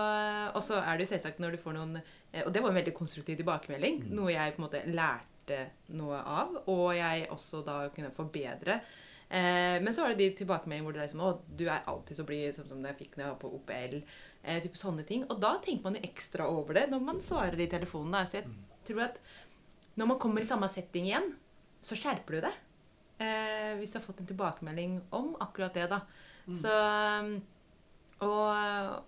Og 0.53 0.59
så 0.65 0.81
er 0.81 0.97
det 0.97 1.05
jo 1.05 1.11
selvsagt 1.13 1.41
når 1.41 1.55
du 1.55 1.61
får 1.61 1.77
noen 1.77 1.95
eh, 1.97 2.43
Og 2.43 2.51
det 2.53 2.61
var 2.61 2.73
en 2.73 2.77
veldig 2.77 2.95
konstruktiv 2.97 3.39
tilbakemelding. 3.39 4.03
Noe 4.13 4.33
jeg 4.33 4.55
på 4.55 4.61
en 4.61 4.67
måte 4.67 4.83
lærte 4.89 5.63
noe 5.97 6.19
av, 6.21 6.53
og 6.71 6.85
jeg 6.95 7.25
også 7.33 7.63
da 7.65 7.79
kunne 7.93 8.13
forbedre. 8.15 8.77
Eh, 9.33 9.79
men 9.83 9.93
så 9.93 10.03
var 10.03 10.13
det 10.13 10.21
de 10.21 10.37
tilbakemeldingene 10.43 10.85
hvor 10.85 10.95
det 10.95 11.01
er 11.01 11.07
liksom 11.09 11.23
Å, 11.25 11.31
du 11.57 11.65
er 11.65 11.89
alltid 11.89 12.19
så 12.19 12.25
blid, 12.27 12.53
sånn 12.55 12.69
som 12.69 12.85
jeg 12.85 12.99
fikk 12.99 13.17
når 13.17 13.25
jeg 13.25 13.33
var 13.33 13.41
på 13.41 13.53
OPL. 13.57 13.95
Eh, 14.43 14.59
type 14.63 14.79
sånne 14.79 15.05
ting. 15.07 15.25
Og 15.29 15.39
da 15.41 15.55
tenker 15.63 15.87
man 15.87 15.97
jo 15.97 16.05
ekstra 16.05 16.49
over 16.51 16.77
det 16.77 16.89
når 16.91 17.07
man 17.09 17.23
svarer 17.23 17.57
i 17.61 17.69
telefonen. 17.71 18.13
Da. 18.13 18.25
Så 18.29 18.41
jeg 18.41 18.51
tror 18.87 19.07
at 19.07 19.17
når 19.97 20.13
man 20.13 20.21
kommer 20.21 20.43
i 20.43 20.49
samme 20.49 20.69
setting 20.71 21.09
igjen, 21.09 21.33
så 21.83 21.97
skjerper 21.99 22.37
du 22.37 22.45
det. 22.45 22.53
Eh, 23.23 23.73
hvis 23.79 23.93
du 23.93 23.99
har 23.99 24.05
fått 24.05 24.21
en 24.23 24.29
tilbakemelding 24.29 24.99
om 25.15 25.33
akkurat 25.43 25.73
det, 25.77 25.87
da. 25.91 26.01
Så 26.59 26.71
um, 27.23 27.33
og, 28.23 29.03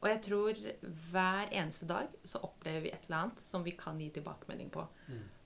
og 0.00 0.06
jeg 0.08 0.20
tror 0.26 0.62
hver 1.10 1.50
eneste 1.50 1.86
dag 1.90 2.10
så 2.26 2.40
opplever 2.46 2.86
vi 2.86 2.92
et 2.94 3.06
eller 3.06 3.24
annet 3.24 3.42
som 3.44 3.64
vi 3.66 3.74
kan 3.78 3.98
gi 4.00 4.10
tilbakemelding 4.14 4.70
på. 4.74 4.84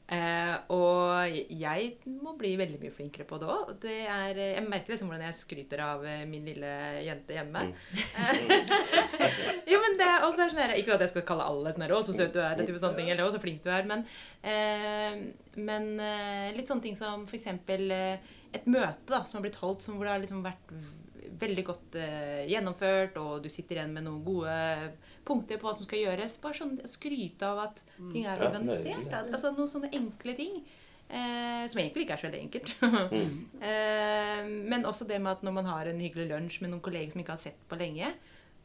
Eh, 0.04 0.56
og 0.68 1.32
jeg 1.48 1.94
må 2.20 2.34
bli 2.36 2.50
veldig 2.60 2.76
mye 2.82 2.92
flinkere 2.92 3.24
på 3.28 3.38
det 3.40 3.46
òg. 3.48 3.86
Jeg 3.88 4.64
merker 4.68 4.92
liksom 4.92 5.08
hvordan 5.08 5.24
jeg 5.30 5.38
skryter 5.38 5.80
av 5.80 6.04
eh, 6.04 6.26
min 6.28 6.44
lille 6.44 6.72
jente 7.06 7.38
hjemme. 7.38 7.62
jo, 9.70 9.78
men 9.80 9.96
det, 9.96 10.08
er- 10.10 10.26
sånn 10.26 10.60
her, 10.60 10.74
Ikke 10.76 10.98
at 10.98 11.06
jeg 11.06 11.14
skal 11.14 11.26
kalle 11.30 11.46
alle 11.48 11.72
sånn 11.72 11.86
her, 11.86 11.94
'Å, 11.96 12.02
så 12.04 12.16
søt 12.16 12.36
du 12.36 12.40
er', 12.42 12.56
det 12.58 12.68
type 12.68 12.82
sånne 12.82 13.00
ting, 13.00 13.08
eller 13.10 13.24
'Å, 13.24 13.32
så 13.32 13.40
flink 13.40 13.62
du 13.64 13.70
er', 13.72 13.88
men, 13.88 14.04
eh, 14.44 15.16
men 15.56 15.88
eh, 16.00 16.52
litt 16.56 16.68
sånne 16.68 16.84
ting 16.84 16.96
som 17.00 17.24
f.eks. 17.24 17.46
Eh, 17.48 18.18
et 18.54 18.68
møte 18.70 19.08
da, 19.08 19.24
som 19.24 19.40
har 19.40 19.48
blitt 19.48 19.58
holdt, 19.58 19.82
som 19.82 19.96
hvor 19.96 20.04
det 20.06 20.12
har 20.12 20.20
liksom 20.22 20.44
vært 20.44 20.68
veldig 21.40 21.64
godt 21.66 21.96
eh, 22.00 22.44
gjennomført, 22.50 23.16
og 23.20 23.42
du 23.44 23.48
sitter 23.52 23.76
igjen 23.80 23.92
med 23.94 24.04
noen 24.06 24.22
gode 24.24 24.54
punkter 25.26 25.58
på 25.60 25.68
hva 25.68 25.74
som 25.76 25.86
skal 25.88 26.02
gjøres. 26.04 26.36
Bare 26.42 26.58
sånn 26.58 26.76
skryte 26.90 27.42
av 27.48 27.58
at 27.68 27.82
ting 27.98 28.24
er 28.26 28.42
organisert. 28.48 29.06
er- 29.10 29.30
Altså 29.32 29.52
noen 29.56 29.70
sånne 29.70 29.92
enkle 29.94 30.34
ting. 30.38 30.60
Eh, 31.04 31.66
som 31.68 31.78
egentlig 31.82 32.06
ikke 32.06 32.14
er 32.16 32.20
så 32.22 32.28
veldig 32.30 32.42
enkelt. 32.46 32.70
Mm. 33.12 33.40
eh, 33.68 34.46
men 34.72 34.86
også 34.88 35.06
det 35.06 35.20
med 35.20 35.32
at 35.36 35.42
når 35.44 35.52
man 35.58 35.66
har 35.68 35.86
en 35.90 36.00
hyggelig 36.00 36.28
lunsj 36.30 36.60
med 36.64 36.70
noen 36.72 36.80
kolleger 36.84 37.12
som 37.12 37.20
ikke 37.20 37.34
har 37.36 37.42
sett 37.42 37.58
på 37.68 37.76
lenge 37.78 38.08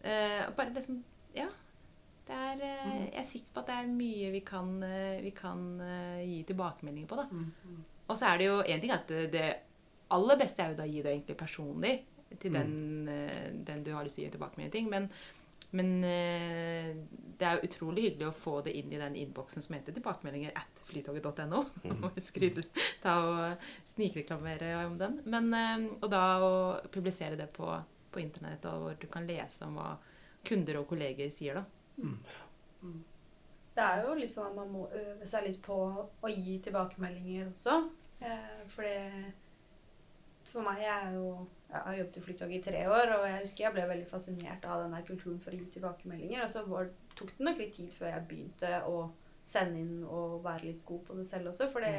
eh, 0.03 0.45
Bare 0.55 0.71
liksom 0.73 1.01
Ja. 1.35 1.47
Det 2.29 2.35
er, 2.37 2.61
eh, 2.61 3.05
jeg 3.09 3.19
er 3.23 3.25
sikker 3.25 3.53
på 3.55 3.59
at 3.63 3.67
det 3.71 3.75
er 3.81 3.87
mye 3.89 4.31
vi 4.31 4.39
kan, 4.45 4.67
eh, 4.85 5.19
vi 5.25 5.31
kan 5.35 5.63
eh, 5.81 6.19
gi 6.29 6.43
tilbakemeldinger 6.45 7.07
på. 7.09 7.17
da. 7.17 7.25
Og 8.09 8.17
så 8.17 8.25
er 8.31 8.37
det 8.37 8.45
jo 8.47 8.59
en 8.61 8.81
ting 8.81 8.91
at 8.93 9.07
det, 9.09 9.31
det 9.33 9.47
aller 10.11 10.37
beste 10.37 10.61
er 10.63 10.71
jo 10.71 10.77
da 10.79 10.85
å 10.87 10.89
gi 10.93 11.01
det 11.05 11.11
egentlig 11.11 11.37
personlig 11.37 11.95
til 12.37 12.53
den, 12.53 12.71
mm. 13.07 13.61
den 13.65 13.83
du 13.85 13.93
har 13.95 14.05
lyst 14.05 14.19
til 14.19 14.25
å 14.25 14.27
gi 14.27 14.33
tilbakemelding 14.35 14.73
til. 14.73 14.89
Men, 14.91 15.07
men 15.77 15.91
eh, 16.07 16.91
det 17.39 17.47
er 17.47 17.57
jo 17.57 17.69
utrolig 17.69 18.05
hyggelig 18.07 18.29
å 18.29 18.37
få 18.37 18.55
det 18.65 18.75
inn 18.79 18.93
i 18.93 19.01
den 19.01 19.17
innboksen 19.19 19.65
som 19.65 19.77
heter 19.77 19.95
tilbakemeldinger 19.95 20.55
at 20.59 20.83
flytoget.no. 20.89 21.63
Mm. 21.85 22.05
Ta 23.03 23.15
og 23.25 23.69
snikreklamere 23.93 24.73
om 24.85 24.97
den. 25.01 25.19
Men, 25.29 25.51
eh, 25.53 25.89
og 25.99 26.09
da 26.11 26.23
å 26.45 26.53
publisere 26.93 27.39
det 27.39 27.51
på, 27.55 27.69
på 28.13 28.23
internett, 28.23 28.65
og 28.69 28.85
hvor 28.85 28.99
du 29.01 29.07
kan 29.11 29.29
lese 29.29 29.67
om 29.67 29.79
hva 29.79 29.93
kunder 30.45 30.81
og 30.81 30.89
kolleger 30.91 31.31
sier, 31.33 31.59
da. 31.59 31.65
Det 33.75 33.85
er 33.85 34.01
jo 34.03 34.15
litt 34.17 34.31
sånn 34.31 34.49
at 34.49 34.55
man 34.57 34.71
må 34.73 34.87
øve 34.91 35.27
seg 35.29 35.45
litt 35.45 35.59
på 35.63 35.75
å 35.75 36.31
gi 36.31 36.57
tilbakemeldinger 36.63 37.51
også. 37.51 37.75
Eh, 38.19 38.63
for 38.67 38.83
det 38.83 39.33
For 40.49 40.65
meg 40.65 40.81
jeg 40.81 40.91
er 40.95 41.15
jo 41.15 41.29
Jeg 41.69 41.81
har 41.85 41.97
jobbet 41.99 42.17
i 42.17 42.21
Flytoget 42.25 42.55
i 42.57 42.63
tre 42.65 42.79
år, 42.89 43.11
og 43.13 43.23
jeg 43.29 43.41
husker 43.43 43.63
jeg 43.63 43.73
ble 43.75 43.83
veldig 43.91 44.07
fascinert 44.09 44.63
av 44.65 44.81
den 44.81 45.03
kulturen 45.05 45.37
for 45.43 45.53
å 45.53 45.59
gi 45.59 45.67
tilbakemeldinger. 45.75 46.41
Og 46.41 46.49
så 46.49 46.63
var, 46.65 46.89
tok 47.13 47.35
det 47.37 47.45
nok 47.45 47.61
litt 47.61 47.75
tid 47.75 47.91
før 47.93 48.09
jeg 48.09 48.25
begynte 48.31 48.71
å 48.89 49.03
sende 49.45 49.83
inn 49.83 49.99
og 50.01 50.39
være 50.47 50.71
litt 50.71 50.81
god 50.87 51.03
på 51.05 51.17
det 51.19 51.27
selv 51.29 51.51
også. 51.51 51.67
For 51.69 51.85
det, 51.85 51.93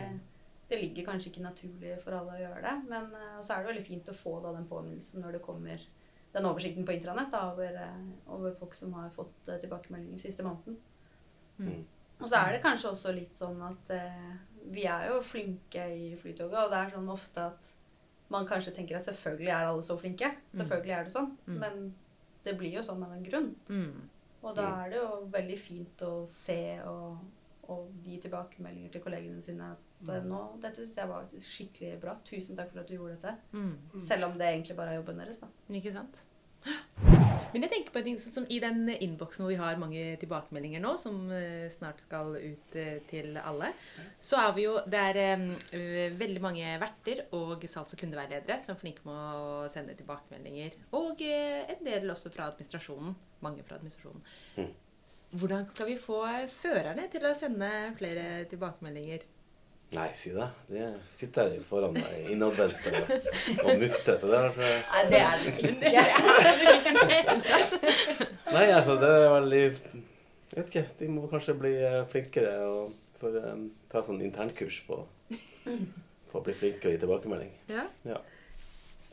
det 0.73 0.81
ligger 0.81 1.07
kanskje 1.07 1.31
ikke 1.31 1.45
naturlig 1.47 1.95
for 2.03 2.19
alle 2.19 2.35
å 2.35 2.43
gjøre 2.43 2.65
det. 2.67 2.75
Men 2.91 3.15
eh, 3.15 3.39
og 3.39 3.47
så 3.47 3.55
er 3.55 3.63
det 3.63 3.71
veldig 3.71 3.87
fint 3.87 4.11
å 4.11 4.19
få 4.25 4.35
da 4.43 4.57
den 4.59 4.67
påminnelsen 4.73 5.23
når 5.23 5.39
det 5.39 5.45
kommer 5.47 5.87
den 6.33 6.47
oversikten 6.47 6.87
på 6.87 6.93
intranett 6.95 7.31
da, 7.33 7.47
over, 7.53 7.75
eh, 7.75 8.05
over 8.27 8.55
folk 8.59 8.75
som 8.75 8.95
har 8.99 9.11
fått 9.15 9.49
eh, 9.49 9.59
tilbakemeldinger 9.63 10.19
siste 10.19 10.47
måneden. 10.47 10.79
Mm. 11.59 11.83
Og 12.21 12.29
så 12.29 12.37
er 12.43 12.55
det 12.55 12.63
kanskje 12.65 12.93
også 12.93 13.13
litt 13.17 13.37
sånn 13.37 13.61
at 13.65 13.91
eh, 13.97 14.31
vi 14.71 14.85
er 14.87 15.09
jo 15.11 15.21
flinke 15.25 15.87
i 15.95 16.11
Flytoget, 16.21 16.59
og 16.67 16.73
det 16.73 16.81
er 16.81 16.95
sånn 16.95 17.11
ofte 17.11 17.47
at 17.53 17.71
man 18.31 18.47
kanskje 18.47 18.73
tenker 18.77 18.97
at 18.97 19.03
selvfølgelig 19.09 19.49
er 19.51 19.67
alle 19.67 19.83
så 19.83 19.97
flinke. 19.99 20.31
Selvfølgelig 20.55 20.95
er 20.97 21.05
det 21.05 21.13
sånn. 21.13 21.33
Mm. 21.47 21.59
Men 21.59 21.95
det 22.45 22.57
blir 22.59 22.73
jo 22.79 22.83
sånn 22.87 23.03
av 23.05 23.13
en 23.13 23.25
grunn. 23.27 23.51
Mm. 23.69 24.09
Og 24.43 24.55
da 24.57 24.63
Mm. 24.63 24.79
er 24.85 24.91
det 24.91 24.97
jo 25.03 25.27
veldig 25.35 25.59
fint 25.59 26.03
å 26.07 26.27
se 26.29 26.81
og, 26.87 27.19
og 27.69 27.91
gi 28.05 28.17
tilbakemeldinger 28.23 28.91
til 28.93 29.03
kollegene 29.05 29.43
sine. 29.43 29.73
At 30.09 30.25
nå, 30.25 30.39
dette 30.63 30.77
syns 30.81 30.97
jeg 30.97 31.09
var 31.11 31.27
faktisk 31.27 31.51
skikkelig 31.57 32.01
bra. 32.01 32.15
Tusen 32.25 32.57
takk 32.57 32.71
for 32.73 32.81
at 32.81 32.89
du 32.89 32.95
gjorde 32.97 33.19
dette. 33.21 33.35
Mm. 33.53 34.01
Selv 34.01 34.25
om 34.31 34.39
det 34.39 34.47
egentlig 34.49 34.77
bare 34.77 34.95
er 34.95 35.03
jobben 35.03 35.19
deres, 35.19 35.39
da. 35.43 35.47
Ikke 35.69 35.93
sant? 35.93 36.23
Men 37.51 37.65
jeg 37.65 37.71
tenker 37.73 37.95
på 37.95 37.99
en 38.01 38.07
ting 38.07 38.19
sånn 38.21 38.35
som 38.35 38.47
i 38.53 38.61
den 38.63 38.85
innboksen 38.93 39.43
hvor 39.43 39.51
vi 39.51 39.59
har 39.59 39.79
mange 39.81 40.03
tilbakemeldinger 40.21 40.83
nå, 40.85 40.93
som 41.01 41.17
eh, 41.35 41.67
snart 41.73 42.03
skal 42.05 42.37
ut 42.37 42.77
eh, 42.79 43.01
til 43.11 43.35
alle, 43.41 43.73
så 44.23 44.39
er 44.45 44.53
vi 44.55 44.67
jo 44.69 44.77
Det 44.91 45.01
er 45.01 46.13
veldig 46.21 46.43
mange 46.45 46.77
verter 46.83 47.25
og 47.37 47.65
salgs- 47.67 47.97
og 47.97 48.03
kundeveiledere 48.05 48.61
som 48.63 48.77
er 48.77 48.83
flinke 48.85 49.07
med 49.09 49.41
å 49.41 49.67
sende 49.73 49.97
tilbakemeldinger. 49.99 50.79
Og 51.01 51.25
eh, 51.27 51.75
en 51.75 51.83
del 51.87 52.07
også 52.15 52.31
fra 52.35 52.51
administrasjonen. 52.53 53.19
Mange 53.43 53.67
fra 53.67 53.81
administrasjonen. 53.81 54.23
Mm. 54.61 54.71
Hvordan 55.41 55.69
skal 55.71 55.87
vi 55.91 55.99
få 55.99 56.23
førerne 56.51 57.11
til 57.11 57.27
å 57.27 57.35
sende 57.39 57.69
flere 57.99 58.47
tilbakemeldinger? 58.51 59.27
Nei, 59.91 60.07
si 60.15 60.31
det. 60.31 60.47
De 60.71 60.85
sitter 61.11 61.49
her 61.51 61.63
foran 61.67 61.97
meg 61.97 62.11
innadvendt 62.31 62.85
og, 62.87 63.09
og 63.65 63.81
mutter. 63.81 64.19
Så 64.21 64.29
det 64.31 64.37
er 64.39 64.45
altså 64.47 64.69
Nei, 64.93 65.01
det 65.11 65.23
er 65.27 65.41
det 65.43 65.55
ikke. 65.57 65.73
Nei, 68.55 68.67
altså, 68.75 68.97
det 69.01 69.11
er 69.11 69.29
veldig 69.35 69.63
Jeg 69.63 70.57
vet 70.57 70.67
ikke. 70.73 70.85
De 70.99 71.09
må 71.13 71.29
kanskje 71.31 71.55
bli 71.59 71.73
eh, 71.79 72.03
flinkere 72.11 72.57
og 72.67 72.93
for, 73.21 73.37
um, 73.53 73.69
ta 73.93 74.03
sånn 74.03 74.23
internkurs 74.25 74.81
på, 74.87 74.97
på 76.31 76.41
å 76.41 76.45
bli 76.45 76.55
flinkere 76.57 76.97
i 76.97 77.01
tilbakemelding. 77.01 77.53
Ja. 77.71 77.85
Ja. 78.09 78.19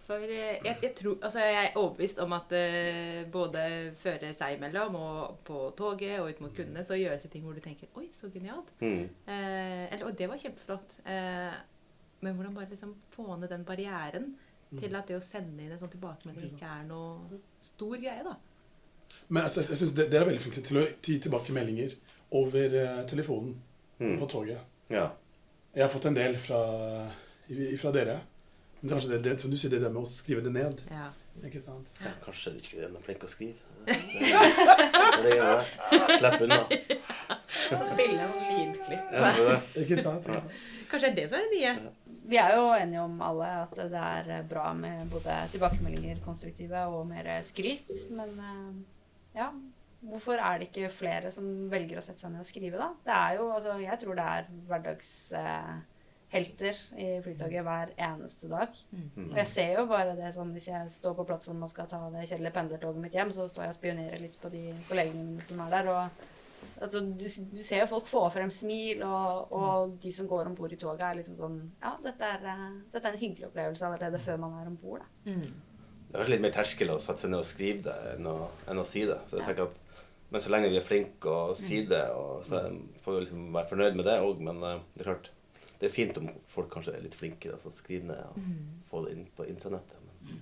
For 0.08 0.24
eh, 0.24 0.58
jeg, 0.63 0.77
jeg, 0.82 0.92
tror, 0.96 1.18
altså 1.20 1.44
jeg 1.44 1.58
er 1.60 1.74
overbevist 1.75 2.22
om 2.24 2.36
at 2.38 2.54
uh, 2.56 3.22
både 3.32 3.63
føre 4.00 4.32
seg 4.36 4.56
imellom 4.56 4.96
og 4.96 5.42
på 5.48 5.66
toget 5.77 6.22
og 6.22 6.32
ut 6.32 6.44
mot 6.46 6.56
kundene, 6.56 6.86
så 6.88 6.96
gjøres 7.00 7.27
det 7.27 7.34
ting 7.34 7.44
hvor 7.44 7.58
du 7.58 7.63
tenker 7.63 7.92
Oi, 8.00 8.08
så 8.16 8.32
genialt. 8.32 8.72
Mm. 8.80 9.10
Uh, 9.27 9.84
eller, 9.92 10.06
og 10.08 10.16
det 10.18 10.30
var 10.32 10.39
kjempeflott. 10.42 11.00
Uh, 11.04 11.58
men 12.24 12.34
hvordan 12.34 12.56
bare 12.56 12.72
liksom 12.72 12.96
få 13.13 13.36
ned 13.36 13.51
den 13.51 13.66
barrieren 13.68 14.32
til 14.80 14.96
at 14.96 15.08
det 15.08 15.16
å 15.18 15.24
sende 15.24 15.64
inn 15.64 15.72
en 15.72 15.80
sånn 15.80 15.92
tilbakemelding 15.94 16.50
ikke 16.52 16.68
er 16.80 16.84
noe 16.90 17.40
stor 17.64 17.96
greie, 17.98 18.24
da. 18.26 18.36
Men 19.30 19.44
altså, 19.44 19.62
jeg 19.64 19.78
synes 19.80 19.94
Dere 19.98 20.22
er 20.22 20.26
veldig 20.28 20.42
flinke 20.44 20.62
til 20.68 20.78
å 20.82 20.86
gi 21.04 21.18
tilbake 21.24 21.54
meldinger 21.56 21.96
over 22.32 22.76
eh, 22.84 23.06
telefonen 23.08 23.56
Mm. 24.00 24.20
på 24.22 24.28
toget. 24.30 24.60
Ja. 24.94 25.08
Jeg 25.74 25.82
har 25.84 25.90
fått 25.90 26.06
en 26.06 26.14
del 26.14 26.36
fra, 26.38 26.60
fra 27.82 27.92
dere. 27.96 28.20
Men 28.78 28.84
det 28.84 28.92
er 28.92 29.00
kanskje 29.00 29.10
det, 29.16 29.22
det, 29.26 29.32
som 29.42 29.50
du 29.50 29.58
sier, 29.58 29.72
det 29.74 29.80
der 29.82 29.90
med 29.90 30.04
å 30.04 30.06
skrive 30.06 30.44
det 30.46 30.52
ned. 30.54 30.84
Ja. 30.92 31.08
Ikke 31.48 31.60
sant? 31.62 31.90
ja. 32.04 32.12
Kanskje 32.22 32.52
du 32.54 32.60
ikke 32.62 32.84
er 32.86 32.92
noe 32.94 33.02
flinke 33.02 33.26
å 33.26 33.32
skrive. 33.32 33.58
Det, 33.88 33.96
det, 35.24 35.24
det 35.24 35.34
det. 35.34 36.20
Slipp 36.20 36.42
unna. 36.46 36.60
Få 37.72 37.84
spille 37.88 38.22
en 38.24 38.32
lydklipp. 38.48 39.06
Ja. 39.14 39.20
Ikke 39.84 39.98
sant? 40.00 40.24
Ikke 40.28 40.28
sant? 40.40 40.44
Kanskje 40.88 41.10
det 41.12 41.12
er 41.12 41.18
det 41.18 41.30
som 41.30 41.38
er 41.40 41.44
det 41.44 41.52
nye. 41.56 41.74
Vi 42.28 42.38
er 42.40 42.50
jo 42.56 42.64
enige 42.76 43.02
om 43.04 43.22
alle 43.24 43.48
at 43.64 43.76
det 43.92 44.02
er 44.04 44.44
bra 44.50 44.74
med 44.76 44.96
både 45.12 45.32
tilbakemeldinger, 45.54 46.18
konstruktive 46.26 46.80
og 46.92 47.08
mer 47.08 47.42
skryt. 47.48 47.90
Men 48.12 48.30
eh, 48.44 48.72
ja, 49.40 49.48
hvorfor 50.08 50.36
er 50.40 50.58
det 50.60 50.68
ikke 50.70 50.90
flere 50.94 51.32
som 51.36 51.46
velger 51.72 51.98
å 52.00 52.04
sette 52.04 52.22
seg 52.24 52.32
ned 52.34 52.42
og 52.44 52.50
skrive, 52.50 52.78
da? 52.80 52.88
Det 53.06 53.16
er 53.16 53.32
jo, 53.40 53.44
altså, 53.56 53.72
jeg 53.84 53.98
tror 54.04 54.14
det 54.20 54.28
er 54.34 54.44
hverdagshelter 54.72 56.76
i 57.00 57.02
Flytoget 57.26 57.64
hver 57.68 57.88
eneste 58.10 58.46
dag. 58.52 58.72
Mm. 58.92 59.30
Og 59.30 59.38
jeg 59.42 59.50
ser 59.52 59.72
jo 59.80 59.84
bare 59.92 60.18
det 60.20 60.30
sånn 60.36 60.54
hvis 60.56 60.70
jeg 60.72 60.84
står 60.98 61.14
på 61.20 61.28
plattformen 61.28 61.68
og 61.68 61.74
skal 61.74 61.92
ta 61.92 62.00
det 62.14 62.30
kjedelige 62.30 62.58
pendlertoget 62.60 63.04
mitt 63.04 63.16
hjem, 63.16 63.32
så 63.36 63.42
står 63.52 63.64
jeg 63.68 63.74
og 63.76 63.80
spionerer 63.80 64.20
litt 64.24 64.38
på 64.42 64.48
de 64.54 64.64
kollegene 64.90 65.24
mine 65.32 65.44
som 65.48 65.58
er 65.64 65.70
der. 65.80 65.86
og 65.96 66.04
altså, 66.82 67.02
du, 67.02 67.26
du 67.54 67.64
ser 67.64 67.82
jo 67.84 67.90
folk 67.92 68.08
få 68.10 68.24
frem 68.34 68.52
smil, 68.54 69.04
og, 69.08 69.54
og 69.56 69.98
de 70.04 70.12
som 70.14 70.28
går 70.30 70.50
om 70.50 70.58
bord 70.58 70.74
i 70.74 70.80
toget, 70.80 71.06
er 71.08 71.20
liksom 71.20 71.38
sånn 71.40 71.58
Ja, 71.84 71.96
dette 72.04 72.34
er, 72.36 72.46
eh, 72.54 72.68
dette 72.94 73.10
er 73.10 73.18
en 73.18 73.24
hyggelig 73.24 73.50
opplevelse 73.50 73.88
allerede 73.88 74.22
før 74.24 74.40
man 74.46 74.60
er 74.62 74.70
om 74.70 74.78
bord, 74.82 75.04
da. 75.04 75.34
Mm. 75.34 75.78
Det 76.08 76.16
er 76.16 76.22
kanskje 76.22 76.34
litt 76.36 76.46
mer 76.46 76.56
terskel 76.56 76.94
å 76.94 77.02
sette 77.04 77.26
seg 77.26 77.34
ned 77.34 77.42
og 77.44 77.50
skrive 77.50 77.84
det 77.90 77.96
enn 78.14 78.30
å, 78.32 78.38
enn 78.72 78.80
å 78.80 78.86
si 78.88 79.04
det. 79.10 79.18
Så 79.28 79.42
jeg 79.42 79.50
tenker 79.50 79.68
at 79.68 79.84
Men 80.28 80.44
så 80.44 80.50
lenge 80.52 80.68
vi 80.68 80.76
er 80.76 80.84
flinke 80.84 81.32
og 81.32 81.54
sier 81.56 81.86
det, 81.88 82.04
og 82.12 82.42
så 82.44 82.60
får 83.00 83.14
vi 83.14 83.20
liksom 83.22 83.46
være 83.56 83.70
fornøyd 83.70 83.94
med 83.96 84.08
det 84.10 84.16
òg. 84.20 84.42
Men 84.44 84.58
eh, 84.60 84.82
det 84.96 85.06
er 85.06 85.08
klart, 85.08 85.30
det 85.80 85.88
er 85.88 85.94
fint 85.94 86.18
om 86.20 86.28
folk 86.52 86.68
kanskje 86.74 86.98
er 86.98 87.06
litt 87.06 87.16
flinkere 87.16 87.56
til 87.62 87.70
å 87.70 87.76
skrive 87.76 88.10
ned 88.10 88.26
og 88.26 88.90
få 88.90 89.06
det 89.06 89.14
inn 89.16 89.24
på 89.38 89.46
internettet. 89.48 90.04
Men, 90.04 90.42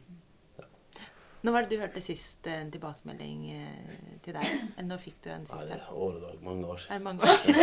Når 1.45 1.53
var 1.53 1.65
det 1.65 1.75
du 1.75 1.83
hørte 1.83 2.01
sist 2.01 2.47
en 2.49 2.71
tilbakemelding 2.73 3.45
eh, 3.53 4.14
til 4.25 4.35
deg? 4.37 4.47
Eller 4.75 4.87
når 4.89 5.01
fikk 5.01 5.19
du 5.23 5.29
en 5.33 5.45
nei, 5.45 5.51
siste? 5.51 5.67
det 5.69 5.77
er 5.77 5.91
år 5.93 6.17
og 6.17 6.23
dag, 6.25 6.39
mange 6.45 6.71
år 6.73 6.81
siden. 6.83 7.03
mange 7.05 7.19
år 7.21 7.27
siden? 7.43 7.55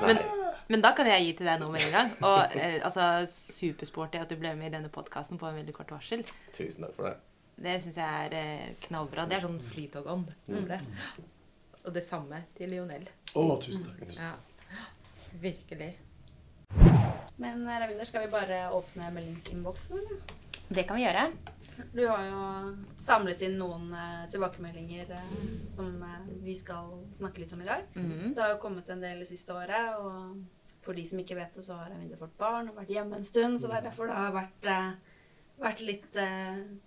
men, 0.06 0.22
Men 0.70 0.84
da 0.84 0.92
kan 0.94 1.08
jeg 1.10 1.24
gi 1.24 1.32
til 1.40 1.48
deg 1.50 1.64
nå 1.64 1.70
med 1.74 1.82
en 1.88 1.94
gang. 1.96 2.12
Og 2.28 2.54
eh, 2.60 2.76
altså, 2.86 3.08
supersporty 3.30 4.20
at 4.20 4.30
du 4.30 4.36
ble 4.38 4.52
med 4.58 4.70
i 4.70 4.74
denne 4.76 4.92
podkasten 4.92 5.40
på 5.40 5.48
en 5.48 5.58
veldig 5.58 5.74
kort 5.74 5.90
varsel. 5.96 6.22
tusen 6.54 6.86
takk 6.86 6.94
for 6.94 7.08
det. 7.10 7.16
Det 7.60 7.74
syns 7.82 7.98
jeg 8.00 8.26
er 8.26 8.36
eh, 8.38 8.68
knallbra. 8.86 9.26
Det 9.28 9.40
er 9.40 9.48
sånn 9.48 9.58
flytogånd 9.72 10.30
Mm. 10.50 10.70
Og 11.80 11.94
det 11.96 12.02
samme 12.04 12.42
til 12.58 12.68
Lionel. 12.74 13.06
Å, 13.32 13.42
tusen 13.62 13.86
takk. 13.88 14.00
Tusen. 14.04 14.26
Ja. 14.28 15.30
Virkelig. 15.40 15.94
Men 17.40 17.64
eh, 17.64 17.80
Ravinder, 17.80 18.04
skal 18.04 18.26
vi 18.26 18.32
bare 18.32 18.66
åpne 18.76 19.08
meldingsinnboksen, 19.14 19.96
eller? 20.02 20.36
Det 20.70 20.84
kan 20.86 21.00
vi 21.00 21.06
gjøre. 21.06 21.24
Du 21.92 22.02
har 22.06 22.24
jo 22.26 22.40
samlet 23.00 23.42
inn 23.46 23.58
noen 23.60 23.90
uh, 23.94 24.26
tilbakemeldinger 24.32 25.12
uh, 25.14 25.36
som 25.70 25.90
uh, 26.02 26.18
vi 26.44 26.54
skal 26.58 26.92
snakke 27.16 27.42
litt 27.42 27.54
om 27.56 27.62
i 27.64 27.68
dag. 27.68 27.86
Mm. 27.94 28.34
Det 28.36 28.42
har 28.42 28.54
jo 28.54 28.62
kommet 28.62 28.90
en 28.90 29.02
del 29.02 29.22
det 29.22 29.28
siste 29.30 29.54
året, 29.56 29.98
og 30.00 30.76
for 30.84 30.96
de 30.96 31.04
som 31.06 31.20
ikke 31.22 31.38
vet 31.38 31.56
det, 31.56 31.64
så 31.66 31.78
har 31.78 31.92
Eivind 31.94 32.18
fått 32.20 32.36
barn 32.40 32.70
og 32.70 32.80
vært 32.80 32.92
hjemme 32.94 33.20
en 33.20 33.26
stund, 33.26 33.60
så 33.60 33.70
det 33.70 33.80
er 33.80 33.88
derfor 33.90 34.08
det 34.08 34.16
har 34.16 34.32
vært, 34.32 34.68
vært 35.60 35.82
litt 35.84 36.18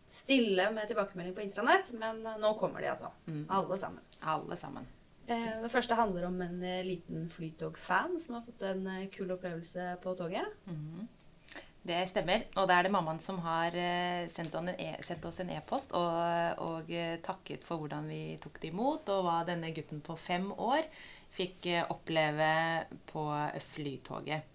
stille 0.09 0.65
med 0.73 0.89
tilbakemelding 0.89 1.35
på 1.37 1.43
intranett, 1.45 1.91
men 1.99 2.23
nå 2.41 2.53
kommer 2.57 2.81
de 2.81 2.89
altså. 2.89 3.13
Mm. 3.27 3.43
Alle 3.53 3.77
sammen. 3.77 4.07
Alle 4.33 4.57
sammen. 4.57 4.87
Det 5.27 5.69
første 5.71 5.95
handler 5.95 6.25
om 6.27 6.41
en 6.43 6.57
liten 6.87 7.29
Flytog-fan 7.31 8.17
som 8.19 8.39
har 8.39 8.47
fått 8.47 8.65
en 8.71 8.89
kul 9.13 9.29
opplevelse 9.37 9.93
på 10.03 10.15
toget. 10.19 10.57
Mhm. 10.65 11.05
Det 11.83 11.97
stemmer. 12.07 12.45
Og 12.55 12.67
da 12.69 12.77
er 12.79 12.87
det 12.87 12.93
mammaen 12.95 13.17
som 13.19 13.41
har 13.43 13.75
eh, 13.75 14.23
e 14.23 14.91
sendt 15.03 15.25
oss 15.27 15.41
en 15.43 15.49
e-post 15.51 15.91
og, 15.99 16.61
og 16.63 16.91
eh, 16.95 17.17
takket 17.19 17.65
for 17.67 17.81
hvordan 17.81 18.07
vi 18.07 18.37
tok 18.39 18.61
det 18.61 18.69
imot, 18.71 19.09
og 19.11 19.25
hva 19.25 19.41
denne 19.43 19.73
gutten 19.75 19.99
på 19.99 20.15
fem 20.15 20.47
år 20.55 20.87
fikk 21.35 21.67
eh, 21.67 21.83
oppleve 21.91 22.53
på 23.11 23.25
Flytoget. 23.73 24.47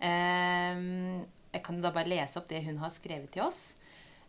Ehm, 0.00 1.20
jeg 1.52 1.62
kan 1.66 1.82
da 1.84 1.92
bare 1.92 2.08
lese 2.08 2.40
opp 2.40 2.48
det 2.48 2.62
hun 2.64 2.80
har 2.80 2.96
skrevet 2.96 3.28
til 3.36 3.44
oss. 3.44 3.60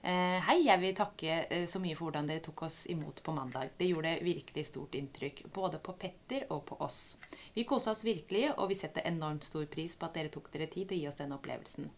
Hei, 0.02 0.64
jeg 0.66 0.82
vil 0.82 0.96
takke 0.98 1.66
så 1.70 1.78
mye 1.78 1.94
for 1.94 2.08
hvordan 2.08 2.26
dere 2.26 2.42
tok 2.42 2.64
oss 2.66 2.80
imot 2.90 3.20
på 3.22 3.36
mandag. 3.38 3.76
Det 3.78 3.86
gjorde 3.86 4.16
virkelig 4.26 4.64
stort 4.72 4.98
inntrykk, 4.98 5.44
både 5.54 5.78
på 5.78 5.94
Petter 5.94 6.48
og 6.50 6.64
på 6.72 6.80
oss. 6.82 7.14
Vi 7.54 7.68
kosa 7.70 7.94
oss 7.94 8.02
virkelig, 8.02 8.48
og 8.56 8.74
vi 8.74 8.82
setter 8.82 9.06
enormt 9.06 9.46
stor 9.46 9.70
pris 9.70 9.94
på 9.94 10.10
at 10.10 10.18
dere 10.18 10.34
tok 10.34 10.50
dere 10.50 10.72
tid 10.74 10.90
til 10.90 10.98
å 10.98 11.04
gi 11.04 11.12
oss 11.12 11.22
denne 11.22 11.38
opplevelsen. 11.38 11.92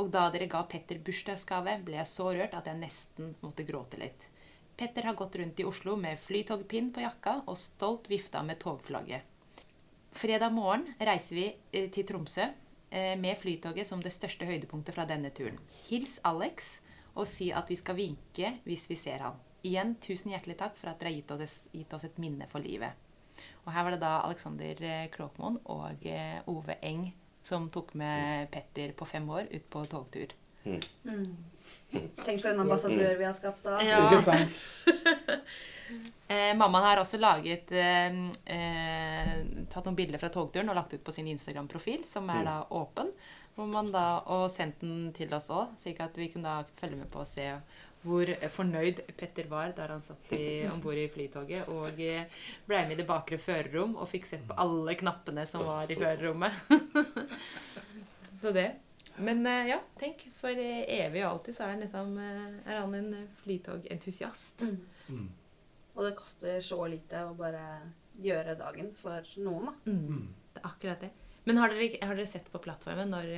Og 0.00 0.08
da 0.08 0.28
dere 0.32 0.48
ga 0.48 0.62
Petter 0.64 1.00
bursdagsgave, 1.04 1.74
ble 1.84 1.98
jeg 1.98 2.08
så 2.08 2.30
rørt 2.32 2.54
at 2.56 2.68
jeg 2.70 2.80
nesten 2.80 3.34
måtte 3.42 3.66
gråte 3.68 3.98
litt. 4.00 4.30
Petter 4.80 5.04
har 5.04 5.16
gått 5.18 5.36
rundt 5.36 5.60
i 5.60 5.66
Oslo 5.68 5.92
med 6.00 6.20
flytogpinn 6.24 6.88
på 6.94 7.02
jakka 7.04 7.42
og 7.44 7.58
stolt 7.60 8.08
vifta 8.08 8.40
med 8.46 8.62
togflagget. 8.62 9.26
Fredag 10.16 10.54
morgen 10.56 10.86
reiser 10.96 11.36
vi 11.36 11.44
eh, 11.52 11.90
til 11.92 12.06
Tromsø 12.08 12.46
eh, 12.46 13.12
med 13.20 13.36
Flytoget 13.38 13.86
som 13.86 14.00
det 14.00 14.14
største 14.16 14.48
høydepunktet 14.48 14.96
fra 14.96 15.04
denne 15.06 15.28
turen. 15.36 15.60
Hils 15.90 16.16
Alex 16.24 16.78
og 17.12 17.28
si 17.28 17.50
at 17.52 17.68
vi 17.68 17.76
skal 17.76 18.00
vinke 18.00 18.56
hvis 18.64 18.88
vi 18.88 18.96
ser 18.96 19.20
han. 19.26 19.36
Igjen, 19.60 19.98
tusen 20.00 20.32
hjertelig 20.32 20.56
takk 20.62 20.80
for 20.80 20.94
at 20.94 21.02
dere 21.02 21.12
har 21.12 21.20
gitt 21.76 21.92
oss, 21.92 22.08
et 22.08 22.22
minne 22.22 22.48
for 22.48 22.64
livet. 22.64 22.96
Og 23.66 23.74
her 23.76 23.84
var 23.84 23.92
det 23.92 24.00
da 24.00 24.16
Alexander 24.24 24.80
eh, 24.80 25.08
Kråkmoen 25.12 25.60
og 25.76 26.08
Ove 26.48 26.80
Eng 26.80 27.10
som 27.42 27.68
tok 27.72 27.94
med 27.98 28.50
Petter 28.52 28.92
på 28.96 29.08
fem 29.08 29.28
år 29.30 29.48
ut 29.50 29.66
på 29.70 29.84
togtur. 29.90 30.34
Tenk 30.64 32.42
på 32.42 32.48
en 32.48 32.60
ambassadør 32.66 33.16
vi 33.18 33.24
har 33.24 33.36
skapt 33.36 33.64
da. 33.66 33.80
Ja. 33.84 34.06
Ikke 34.08 34.24
sant? 34.28 34.62
Eh, 36.30 36.52
mammaen 36.54 36.84
har 36.84 37.00
også 37.02 37.18
laget 37.18 37.72
eh, 37.74 38.18
eh, 38.54 39.30
tatt 39.72 39.88
noen 39.88 39.96
bilder 39.98 40.20
fra 40.22 40.28
togturen 40.30 40.70
og 40.70 40.76
lagt 40.78 40.94
ut 40.94 41.02
på 41.02 41.10
sin 41.10 41.26
Instagram-profil, 41.32 42.04
som 42.06 42.30
er 42.30 42.44
da 42.46 42.52
åpen. 42.78 43.10
Hvor 43.56 43.66
man 43.66 43.90
da, 43.90 44.04
og 44.30 44.44
sendt 44.54 44.84
den 44.84 45.08
til 45.16 45.34
oss 45.34 45.50
òg, 45.50 45.72
slik 45.82 45.98
at 46.04 46.14
vi 46.14 46.28
kunne 46.30 46.46
da 46.46 46.78
følge 46.78 47.00
med 47.00 47.10
på 47.10 47.24
og 47.24 47.26
se 47.26 47.48
hvor 48.02 48.30
fornøyd 48.54 49.02
Petter 49.16 49.48
var 49.50 49.74
der 49.76 49.92
han 49.92 50.04
satt 50.04 50.30
om 50.72 50.80
bord 50.80 50.96
i 50.96 51.08
flytoget 51.12 51.68
og 51.68 51.98
eh, 52.00 52.30
ble 52.68 52.84
med 52.86 52.94
i 52.96 53.00
det 53.02 53.08
bakre 53.08 53.36
førerrom 53.40 53.98
og 54.00 54.08
fikk 54.08 54.28
sett 54.30 54.46
på 54.48 54.56
alle 54.62 54.94
knappene 54.96 55.44
som 55.48 55.66
var 55.68 55.90
i 55.90 55.98
førerrommet. 56.00 56.56
Så 58.40 58.54
det. 58.56 58.70
Men 59.20 59.44
eh, 59.44 59.74
ja, 59.74 59.80
tenk. 60.00 60.24
For 60.40 60.56
eh, 60.56 60.86
evig 61.02 61.26
og 61.26 61.34
alltid 61.34 61.58
så 61.58 61.66
er 61.66 61.74
han, 61.74 61.84
liksom, 61.84 62.16
er 62.20 62.78
han 62.78 62.96
en 62.96 63.12
flytogentusiast. 63.42 64.64
Mm. 64.64 64.80
Mm. 65.10 65.30
Og 65.92 66.04
det 66.06 66.16
koster 66.16 66.64
så 66.64 66.80
lite 66.88 67.26
å 67.26 67.36
bare 67.36 67.64
gjøre 68.20 68.56
dagen 68.56 68.94
for 68.96 69.28
noen, 69.44 69.68
da. 69.68 69.92
Mm. 69.92 70.28
Det 70.54 70.62
er 70.62 70.70
akkurat 70.72 71.04
det. 71.04 71.12
Men 71.44 71.60
har 71.60 71.72
dere, 71.72 72.00
har 72.00 72.16
dere 72.16 72.28
sett 72.28 72.48
på 72.52 72.60
plattformen 72.64 73.12
når 73.12 73.28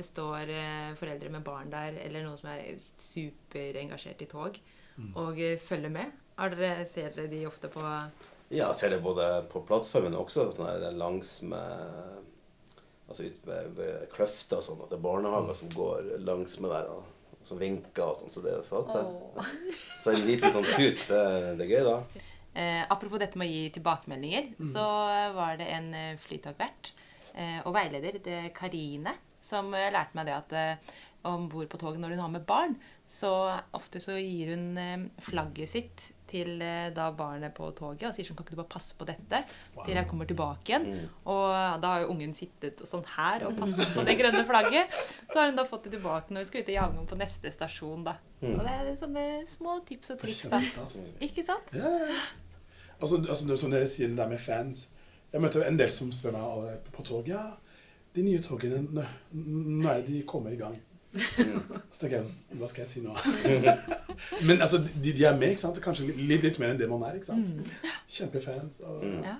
det 0.00 0.06
står 0.08 0.50
eh, 0.56 0.90
foreldre 0.98 1.30
med 1.36 1.44
barn 1.46 1.70
der, 1.72 1.94
eller 2.06 2.24
noen 2.26 2.40
som 2.40 2.50
er 2.54 2.66
superengasjert 2.80 4.26
i 4.26 4.30
tog, 4.30 4.60
Mm. 5.00 5.12
og 5.16 5.38
eh, 5.40 5.54
følger 5.56 5.88
med? 5.94 6.10
Har 6.36 6.50
dere, 6.52 6.82
ser 6.84 7.12
dere 7.14 7.30
de 7.30 7.44
ofte 7.48 7.68
på 7.72 7.80
Ja, 8.52 8.66
ser 8.76 8.90
det 8.90 8.98
både 9.04 9.28
på 9.48 9.62
plattformen 9.64 10.16
og 10.18 10.26
også 10.26 10.48
sånn 10.56 10.66
her 10.66 10.90
langs 10.98 11.36
med 11.46 12.26
Altså 13.08 13.24
ut 13.30 13.38
ved, 13.46 13.70
ved 13.78 14.04
kløfta 14.12 14.58
og 14.58 14.66
sånn, 14.66 14.82
at 14.84 14.90
det 14.92 14.98
er 14.98 15.02
barnehager 15.06 15.56
som 15.58 15.70
går 15.74 16.10
langs 16.26 16.58
med 16.62 16.70
der 16.74 16.90
og, 16.92 17.06
og 17.38 17.46
som 17.48 17.58
vinker 17.62 18.04
og 18.10 18.18
sånn. 18.20 18.30
Så 18.34 18.42
det 18.44 18.52
er 18.58 18.66
sant, 18.68 18.90
det. 18.94 19.00
Åh. 19.40 19.48
Så 20.04 20.12
en 20.12 20.22
liten 20.28 20.52
sånn 20.54 20.68
tut, 20.68 21.02
det, 21.08 21.22
det 21.58 21.66
er 21.66 21.72
gøy, 21.72 21.88
da. 21.88 21.96
Eh, 22.54 22.82
apropos 22.92 23.18
dette 23.22 23.40
med 23.40 23.48
å 23.50 23.54
gi 23.56 23.64
tilbakemeldinger, 23.78 24.52
så 24.74 24.84
var 25.38 25.58
det 25.58 25.66
en 25.74 25.88
eh, 25.98 26.12
flytogvert 26.22 26.92
eh, 27.34 27.58
og 27.64 27.74
veileder, 27.78 28.20
det 28.28 28.38
Karine, 28.58 29.16
som 29.50 29.74
eh, 29.76 29.90
lærte 29.92 30.16
meg 30.18 30.28
det 30.28 30.36
at 30.36 30.56
eh, 30.56 30.96
om 31.28 31.50
bord 31.52 31.68
på 31.68 31.80
toget 31.80 32.00
når 32.00 32.14
hun 32.14 32.24
har 32.24 32.32
med 32.32 32.46
barn, 32.48 32.78
så 33.10 33.32
ofte 33.76 34.00
så 34.00 34.16
gir 34.16 34.54
hun 34.54 34.80
eh, 34.80 35.04
flagget 35.26 35.72
sitt 35.74 36.08
til 36.30 36.60
da 36.94 37.08
barnet 37.10 37.50
på 37.56 37.72
toget 37.74 38.04
og 38.06 38.12
sier 38.14 38.22
sånn 38.22 38.36
Kan 38.38 38.44
ikke 38.46 38.54
du 38.54 38.60
bare 38.60 38.70
passe 38.70 38.94
på 38.94 39.02
dette 39.02 39.40
til 39.80 39.96
jeg 39.96 40.06
kommer 40.06 40.28
tilbake 40.30 40.70
igjen? 40.70 40.84
Mm. 40.86 41.16
Og 41.32 41.80
da 41.82 41.90
har 41.90 42.04
jo 42.04 42.12
ungen 42.12 42.36
sittet 42.38 42.78
sånn 42.86 43.02
her 43.16 43.48
og 43.48 43.56
passet 43.58 43.90
på 43.96 44.04
det 44.06 44.14
grønne 44.20 44.44
flagget. 44.46 44.94
Så 45.24 45.40
har 45.40 45.50
hun 45.50 45.58
da 45.58 45.64
fått 45.66 45.88
det 45.88 45.96
tilbake 45.96 46.30
når 46.30 46.44
hun 46.44 46.50
skal 46.52 46.62
ut 46.62 46.70
i 46.70 46.76
Javngård 46.76 47.10
på 47.10 47.18
neste 47.18 47.50
stasjon, 47.50 48.06
da. 48.06 48.14
Mm. 48.44 48.52
Og 48.52 48.62
det 48.62 48.76
er 48.76 48.92
sånne 49.02 49.24
små 49.50 49.74
tips 49.90 50.14
og 50.14 50.22
triks, 50.22 50.44
da. 50.54 50.86
Ikke 51.26 51.42
sant? 51.50 51.74
Ja. 51.74 51.90
Altså, 53.00 53.18
altså, 53.26 53.58
som 53.58 53.74
dere 53.74 53.90
sier, 53.90 54.14
det 54.14 54.22
der 54.22 54.30
med 54.30 54.38
fans. 54.38 54.86
Jeg 55.32 55.42
møter 55.42 55.66
en 55.66 55.78
del 55.78 55.90
som 55.94 56.10
spør 56.14 56.34
meg 56.34 56.86
på 56.94 57.04
toget. 57.06 57.34
Ja, 57.34 57.44
de 58.14 58.22
nye 58.26 58.40
togene, 58.42 59.04
nå 59.32 59.88
er 59.92 60.00
de 60.06 60.22
kommer 60.26 60.54
i 60.54 60.58
gang. 60.60 60.76
Så 61.90 62.00
tenker 62.04 62.16
jeg, 62.20 62.32
hva 62.58 62.68
skal 62.70 62.84
jeg 62.84 62.90
si 62.90 63.00
nå? 63.02 63.14
Men 64.46 64.60
altså, 64.62 64.78
de, 64.78 65.12
de 65.16 65.24
er 65.26 65.34
med, 65.38 65.52
ikke 65.54 65.62
sant? 65.64 65.80
Kanskje 65.82 66.06
litt, 66.14 66.42
litt 66.44 66.58
mer 66.62 66.70
enn 66.74 66.78
det 66.80 66.88
man 66.90 67.02
er, 67.08 67.16
ikke 67.18 67.30
sant? 67.32 67.50
Kjempefans. 68.10 68.80
Og, 68.86 69.02
Mm. 69.04 69.22
Ja. 69.26 69.36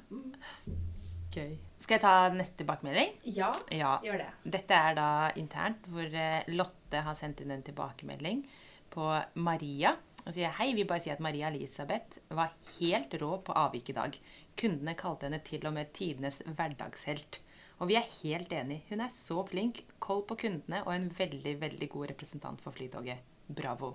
Gøy. 1.31 1.53
Skal 1.81 1.95
jeg 1.97 2.03
ta 2.03 2.13
neste 2.35 2.59
tilbakemelding? 2.61 3.13
Ja, 3.37 3.53
Ja. 3.71 3.93
gjør 4.03 4.19
det. 4.25 4.31
Dette 4.57 4.75
er 4.75 4.95
da 4.99 5.09
internt, 5.39 5.85
hvor 5.89 6.03
eh, 6.11 6.43
Lotte 6.49 7.03
har 7.07 7.15
sendt 7.15 7.41
inn 7.45 7.53
en 7.55 7.63
tilbakemelding 7.63 8.43
på 8.91 9.07
Maria. 9.39 9.95
Og 10.27 10.35
sier 10.35 10.51
hei, 10.59 10.73
vil 10.77 10.85
bare 10.91 11.01
si 11.01 11.11
at 11.15 11.23
Maria 11.23 11.49
Elisabeth 11.49 12.19
var 12.37 12.51
helt 12.81 13.15
rå 13.23 13.39
på 13.47 13.55
avvik 13.57 13.89
i 13.93 13.97
dag. 13.97 14.19
Kundene 14.59 14.97
kalte 14.99 15.29
henne 15.31 15.39
til 15.47 15.65
og 15.71 15.73
med 15.79 15.93
tidenes 15.97 16.43
hverdagshelt. 16.51 17.39
Og 17.81 17.89
vi 17.89 17.97
er 17.97 18.09
helt 18.21 18.53
enig. 18.53 18.83
Hun 18.91 19.01
er 19.01 19.13
så 19.13 19.41
flink, 19.49 19.83
koll 20.03 20.23
på 20.29 20.37
kundene 20.43 20.83
og 20.85 20.93
en 20.95 21.09
veldig, 21.17 21.55
veldig 21.63 21.89
god 21.93 22.11
representant 22.13 22.61
for 22.61 22.77
Flytoget. 22.77 23.23
Bravo. 23.49 23.95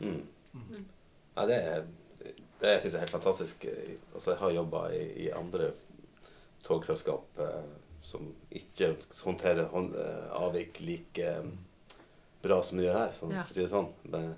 Mm. 0.00 0.20
Ja, 1.36 1.46
det 1.48 1.56
er 1.56 1.86
det 2.60 2.80
synes 2.80 2.92
jeg 2.92 2.96
er 2.96 3.04
helt 3.04 3.12
fantastisk. 3.12 3.64
Altså, 4.14 4.30
jeg 4.32 4.38
har 4.40 4.54
jobba 4.56 4.86
i, 4.96 5.02
i 5.26 5.30
andre 5.36 5.70
togselskap 6.66 7.40
eh, 7.44 7.66
som 8.06 8.30
ikke 8.54 8.94
håndterer 9.24 9.68
hånd, 9.72 9.94
eh, 10.00 10.28
avvik 10.40 10.80
like 10.80 11.26
eh, 11.26 11.50
bra 12.42 12.62
som 12.64 12.78
de 12.80 12.86
gjør 12.86 12.98
her. 13.00 13.12
Sånn, 13.18 13.34
Ja. 13.36 13.44
for 13.44 13.52
å 13.52 13.56
si 13.58 13.62
det 13.64 13.72
sånn. 13.72 13.90
Med, 14.12 14.32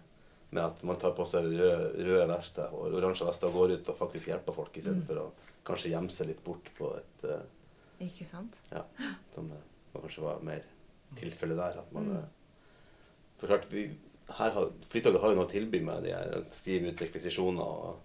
med 0.50 0.64
at 0.64 0.82
man 0.88 0.98
tar 1.00 1.14
på 1.16 1.26
seg 1.28 1.46
røde, 1.52 1.92
røde 2.08 2.26
vester 2.32 2.72
og 2.74 2.96
oransje 2.98 3.28
vester 3.28 3.50
og 3.50 3.58
går 3.60 3.76
ut 3.76 3.92
og 3.92 4.00
faktisk 4.00 4.30
hjelper 4.32 4.56
folk 4.56 4.78
Mm. 4.78 5.02
For 5.06 5.22
å 5.22 5.30
kanskje 5.64 5.90
gjemme 5.92 6.10
seg 6.10 6.28
litt 6.30 6.42
bort 6.44 6.70
på 6.78 6.94
et 6.96 7.24
eh, 7.28 7.46
Ikke 8.00 8.26
sant? 8.30 8.58
ja, 8.70 8.84
som 9.34 9.50
eh, 9.52 9.62
kanskje 9.94 10.22
var 10.22 10.40
mer 10.46 10.62
tilfellet 11.18 11.56
der. 11.58 11.78
At 11.80 11.92
man 11.92 12.04
Mm. 12.08 12.16
eh, 12.18 12.24
For 13.38 13.46
klart, 13.46 13.66
vi, 13.72 13.84
her 14.28 14.50
har, 14.50 14.70
Flytoget 14.90 15.20
har 15.20 15.30
jo 15.30 15.36
noe 15.36 15.46
å 15.46 15.50
tilby 15.50 15.80
med 15.84 16.02
de 16.02 16.10
her 16.12 16.44
skrive 16.50 16.90
ut 16.92 17.00
rekvisisjoner. 17.00 17.62
Og, 17.62 18.00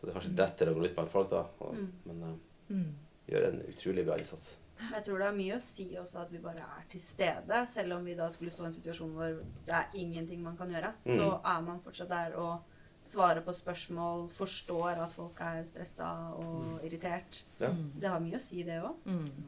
så 0.00 0.06
det 0.06 0.10
er 0.12 0.18
kanskje 0.20 0.36
lettere 0.38 0.70
å 0.70 0.74
gå 0.78 0.84
ut 0.86 0.96
med 0.96 1.08
folk 1.10 1.30
da. 1.30 1.44
Og, 1.60 1.74
Mm. 1.74 1.92
Men 2.06 2.22
eh, 2.22 2.74
Mm. 2.74 2.94
gjør 3.28 3.48
en 3.48 3.60
utrolig 3.68 4.04
bra 4.06 4.16
innsats. 4.18 4.54
Jeg 4.92 5.04
tror 5.04 5.18
det 5.18 5.26
har 5.26 5.34
mye 5.34 5.56
å 5.56 5.60
si 5.62 5.96
også 5.96 6.18
at 6.20 6.30
vi 6.32 6.38
bare 6.38 6.58
er 6.60 6.84
til 6.90 7.00
stede. 7.00 7.66
Selv 7.66 7.92
om 7.96 8.04
vi 8.04 8.14
da 8.14 8.28
skulle 8.30 8.50
stå 8.50 8.62
i 8.64 8.66
en 8.66 8.72
situasjon 8.72 9.12
hvor 9.14 9.38
det 9.66 9.74
er 9.74 9.86
ingenting 9.94 10.42
man 10.42 10.56
kan 10.56 10.68
gjøre, 10.70 10.92
så 11.00 11.40
er 11.44 11.62
man 11.62 11.80
fortsatt 11.80 12.08
der 12.08 12.34
og 12.36 12.60
svarer 13.06 13.42
på 13.46 13.54
spørsmål, 13.56 14.26
forstår 14.34 15.02
at 15.04 15.14
folk 15.16 15.40
er 15.44 15.62
stressa 15.68 16.08
og 16.36 16.84
irritert. 16.86 17.44
Ja. 17.60 17.70
Det 17.72 18.10
har 18.10 18.22
mye 18.24 18.40
å 18.40 18.42
si, 18.42 18.64
det 18.66 18.80
òg. 18.82 19.06
Mm. 19.06 19.46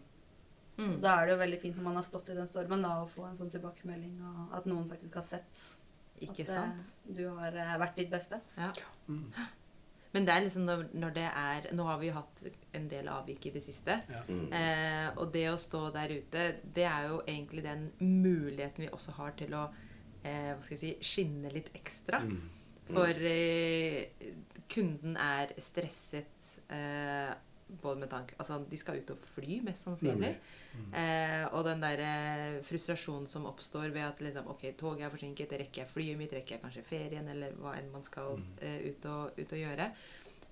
Mm. 0.79 0.97
Da 1.03 1.16
er 1.18 1.27
det 1.27 1.35
jo 1.35 1.42
veldig 1.42 1.61
fint 1.62 1.79
når 1.79 1.88
man 1.88 1.99
har 1.99 2.07
stått 2.07 2.31
i 2.31 2.38
den 2.38 2.47
stormen, 2.47 2.85
da, 2.87 3.01
å 3.03 3.11
få 3.11 3.27
en 3.27 3.38
sånn 3.38 3.51
tilbakemelding, 3.51 4.18
og 4.23 4.59
at 4.61 4.68
noen 4.71 4.87
faktisk 4.90 5.18
har 5.18 5.27
sett 5.27 5.64
Ikke 6.23 6.44
at 6.47 6.53
sant? 6.53 6.83
eh, 6.85 7.14
du 7.18 7.25
har 7.35 7.55
eh, 7.55 7.73
vært 7.83 7.99
ditt 7.99 8.12
beste. 8.12 8.38
Ja. 8.59 8.71
Mm. 9.09 9.25
Men 10.14 10.25
det 10.25 10.33
er 10.35 10.44
liksom 10.47 10.64
når, 10.64 10.87
når 10.97 11.11
det 11.18 11.27
er 11.29 11.66
Nå 11.77 11.85
har 11.85 11.99
vi 12.01 12.09
jo 12.09 12.14
hatt 12.16 12.40
en 12.79 12.87
del 12.88 13.11
avvik 13.12 13.44
i 13.51 13.53
det 13.53 13.61
siste. 13.64 13.99
Ja. 14.09 14.23
Mm. 14.29 14.47
Eh, 14.57 15.09
og 15.18 15.33
det 15.35 15.44
å 15.51 15.59
stå 15.61 15.83
der 15.94 16.14
ute, 16.14 16.47
det 16.62 16.87
er 16.88 17.11
jo 17.11 17.21
egentlig 17.27 17.66
den 17.66 17.90
muligheten 18.01 18.87
vi 18.87 18.92
også 18.94 19.18
har 19.18 19.35
til 19.38 19.59
å 19.59 19.66
eh, 20.23 20.55
hva 20.55 20.62
skal 20.62 20.77
jeg 20.79 20.81
si, 20.81 20.94
skinne 21.11 21.53
litt 21.53 21.68
ekstra. 21.77 22.23
Mm. 22.25 22.38
For 22.88 23.29
eh, 23.31 24.07
kunden 24.72 25.16
er 25.20 25.53
stresset 25.61 26.27
eh, 26.72 27.35
både 27.83 28.01
med 28.01 28.09
tanke 28.09 28.35
Altså, 28.40 28.61
de 28.70 28.77
skal 28.81 29.03
ut 29.03 29.11
og 29.12 29.18
fly, 29.35 29.59
mest 29.66 29.85
sannsynlig. 29.85 30.31
Mm. 30.79 30.87
Eh, 30.94 31.42
og 31.53 31.64
den 31.66 31.83
der 31.83 32.01
eh, 32.05 32.61
frustrasjonen 32.64 33.27
som 33.29 33.44
oppstår 33.51 33.90
ved 33.92 34.07
at 34.07 34.22
liksom, 34.24 34.46
ok, 34.55 34.62
toget 34.79 35.05
er 35.05 35.12
forsinket, 35.12 35.53
rekker 35.53 35.83
jeg 35.85 35.90
flyet 35.90 36.18
mitt, 36.20 36.33
rekker 36.33 36.57
jeg 36.57 36.62
kanskje 36.64 36.85
ferien, 36.88 37.29
eller 37.29 37.53
hva 37.61 37.74
enn 37.81 37.90
man 37.92 38.05
skal 38.07 38.37
Mm. 38.38 38.46
eh, 38.62 38.79
ut, 38.90 39.05
og, 39.07 39.31
ut 39.38 39.53
og 39.53 39.59
gjøre. 39.59 39.90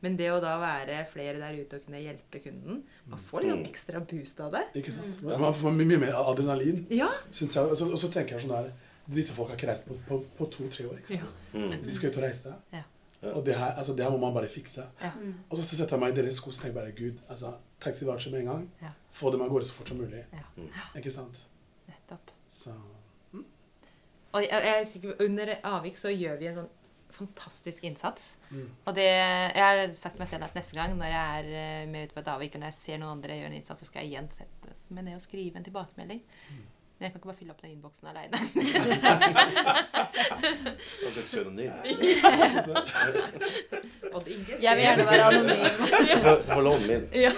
Men 0.05 0.17
det 0.19 0.27
å 0.29 0.41
da 0.45 0.59
være 0.61 1.07
flere 1.09 1.39
der 1.41 1.57
ute 1.57 1.79
og 1.79 1.87
kunne 1.87 2.03
hjelpe 2.05 2.43
kunden 2.45 2.83
Man 3.09 3.19
får 3.31 3.41
litt 3.43 3.51
sånn 3.55 3.63
Mm. 3.63 3.71
ekstra 3.71 4.01
boost 4.11 4.41
av 4.45 4.53
det. 4.53 4.65
Ikke 4.83 4.93
sant? 4.93 5.23
Man 5.23 5.55
får 5.57 5.73
mye, 5.73 5.87
mye 5.89 5.99
mer 6.05 6.13
adrenalin, 6.21 6.87
Ja. 6.91 7.09
syns 7.31 7.55
jeg. 7.57 7.65
Og 7.65 7.77
så, 7.77 7.89
og 7.91 7.97
så 7.99 8.11
tenker 8.13 8.37
jeg 8.37 8.45
sånn 8.45 8.53
der 8.63 8.73
Disse 9.15 9.35
folk 9.35 9.49
har 9.49 9.57
ikke 9.59 9.71
reist 9.71 9.87
på, 9.89 9.97
på, 10.09 10.21
på 10.39 10.47
to-tre 10.51 10.87
år. 10.89 10.99
ikke 10.99 11.17
sant? 11.21 11.49
Mm. 11.53 11.75
De 11.85 11.95
skal 11.95 12.11
ut 12.11 12.17
og 12.21 12.23
reise. 12.27 12.55
Ja. 12.73 12.83
Og 13.33 13.47
det 13.47 13.55
her, 13.57 13.73
altså, 13.75 13.93
det 13.97 14.05
her 14.05 14.11
må 14.11 14.19
man 14.23 14.35
bare 14.35 14.49
fikse. 14.49 14.85
Ja. 15.03 15.11
Mm. 15.21 15.35
Og 15.51 15.59
så 15.59 15.65
setter 15.77 15.97
jeg 15.97 16.03
meg 16.03 16.13
i 16.13 16.17
deres 16.21 16.39
sko 16.41 16.51
og 16.51 16.59
tenker 16.59 16.75
bare 16.81 16.93
Gud, 16.97 17.19
altså, 17.29 17.53
taxi 17.81 18.07
voucher 18.07 18.31
med 18.31 18.41
en 18.45 18.51
gang. 18.53 18.71
Ja. 18.83 18.93
Få 19.11 19.31
dem 19.33 19.43
av 19.43 19.51
gårde 19.51 19.67
så 19.69 19.75
fort 19.79 19.89
som 19.89 20.01
mulig. 20.03 20.25
Ja. 20.33 20.45
Mm. 20.57 20.69
Ikke 21.01 21.11
sant? 21.15 21.45
Nettopp. 21.89 22.35
Så 22.49 22.75
Og 24.33 24.43
jeg, 24.43 24.51
jeg 24.53 24.81
er 24.81 24.85
sikker 24.85 25.23
under 25.25 25.55
avvik 25.65 25.97
så 25.97 26.11
gjør 26.13 26.37
vi 26.43 26.51
en 26.51 26.59
sånn 26.59 26.73
fantastisk 27.17 27.85
innsats. 27.89 28.37
mm. 28.51 28.67
Og 28.85 28.95
det, 28.95 29.07
jeg 29.09 29.63
har 29.65 29.79
sagt 29.95 30.19
til 30.19 30.21
meg 30.21 30.29
selv 30.29 30.45
at 30.45 30.57
neste 30.59 30.77
gang 30.77 30.97
når 30.99 31.07
jeg 31.09 31.39
er 31.41 31.47
eh, 31.63 31.89
med 31.89 32.09
ute 32.11 32.15
på 32.15 32.21
et 32.21 32.29
avvik, 32.29 32.55
og 32.55 32.61
når 32.61 32.73
jeg 32.75 32.77
ser 32.77 32.99
noen 33.01 33.17
andre 33.17 33.39
gjøre 33.39 33.53
en 33.55 33.57
innsats, 33.61 33.81
så 33.81 33.89
skal 33.89 34.05
jeg 34.05 34.13
igjen 34.13 34.29
sette 34.37 34.75
meg 34.93 35.07
ned 35.07 35.17
og 35.17 35.25
skrive 35.25 35.57
en 35.57 35.65
tilbakemelding. 35.65 36.21
Men 36.97 37.05
jeg 37.05 37.13
kan 37.13 37.19
ikke 37.21 37.29
bare 37.29 37.37
fylle 37.37 37.53
opp 37.53 37.61
den 37.61 37.73
innboksen 37.75 38.07
aleine. 38.09 38.39
Kanskje 41.03 41.21
et 41.21 41.27
pseudonym. 41.29 41.73
Odd 44.17 44.31
Inge 44.33 44.57
Jeg 44.63 44.79
vil 44.79 44.85
gjerne 44.87 45.05
være 45.11 45.27
anonym. 45.29 45.67
For 46.25 46.41
Få 46.55 46.73
min. 46.87 47.05
Ja. 47.13 47.33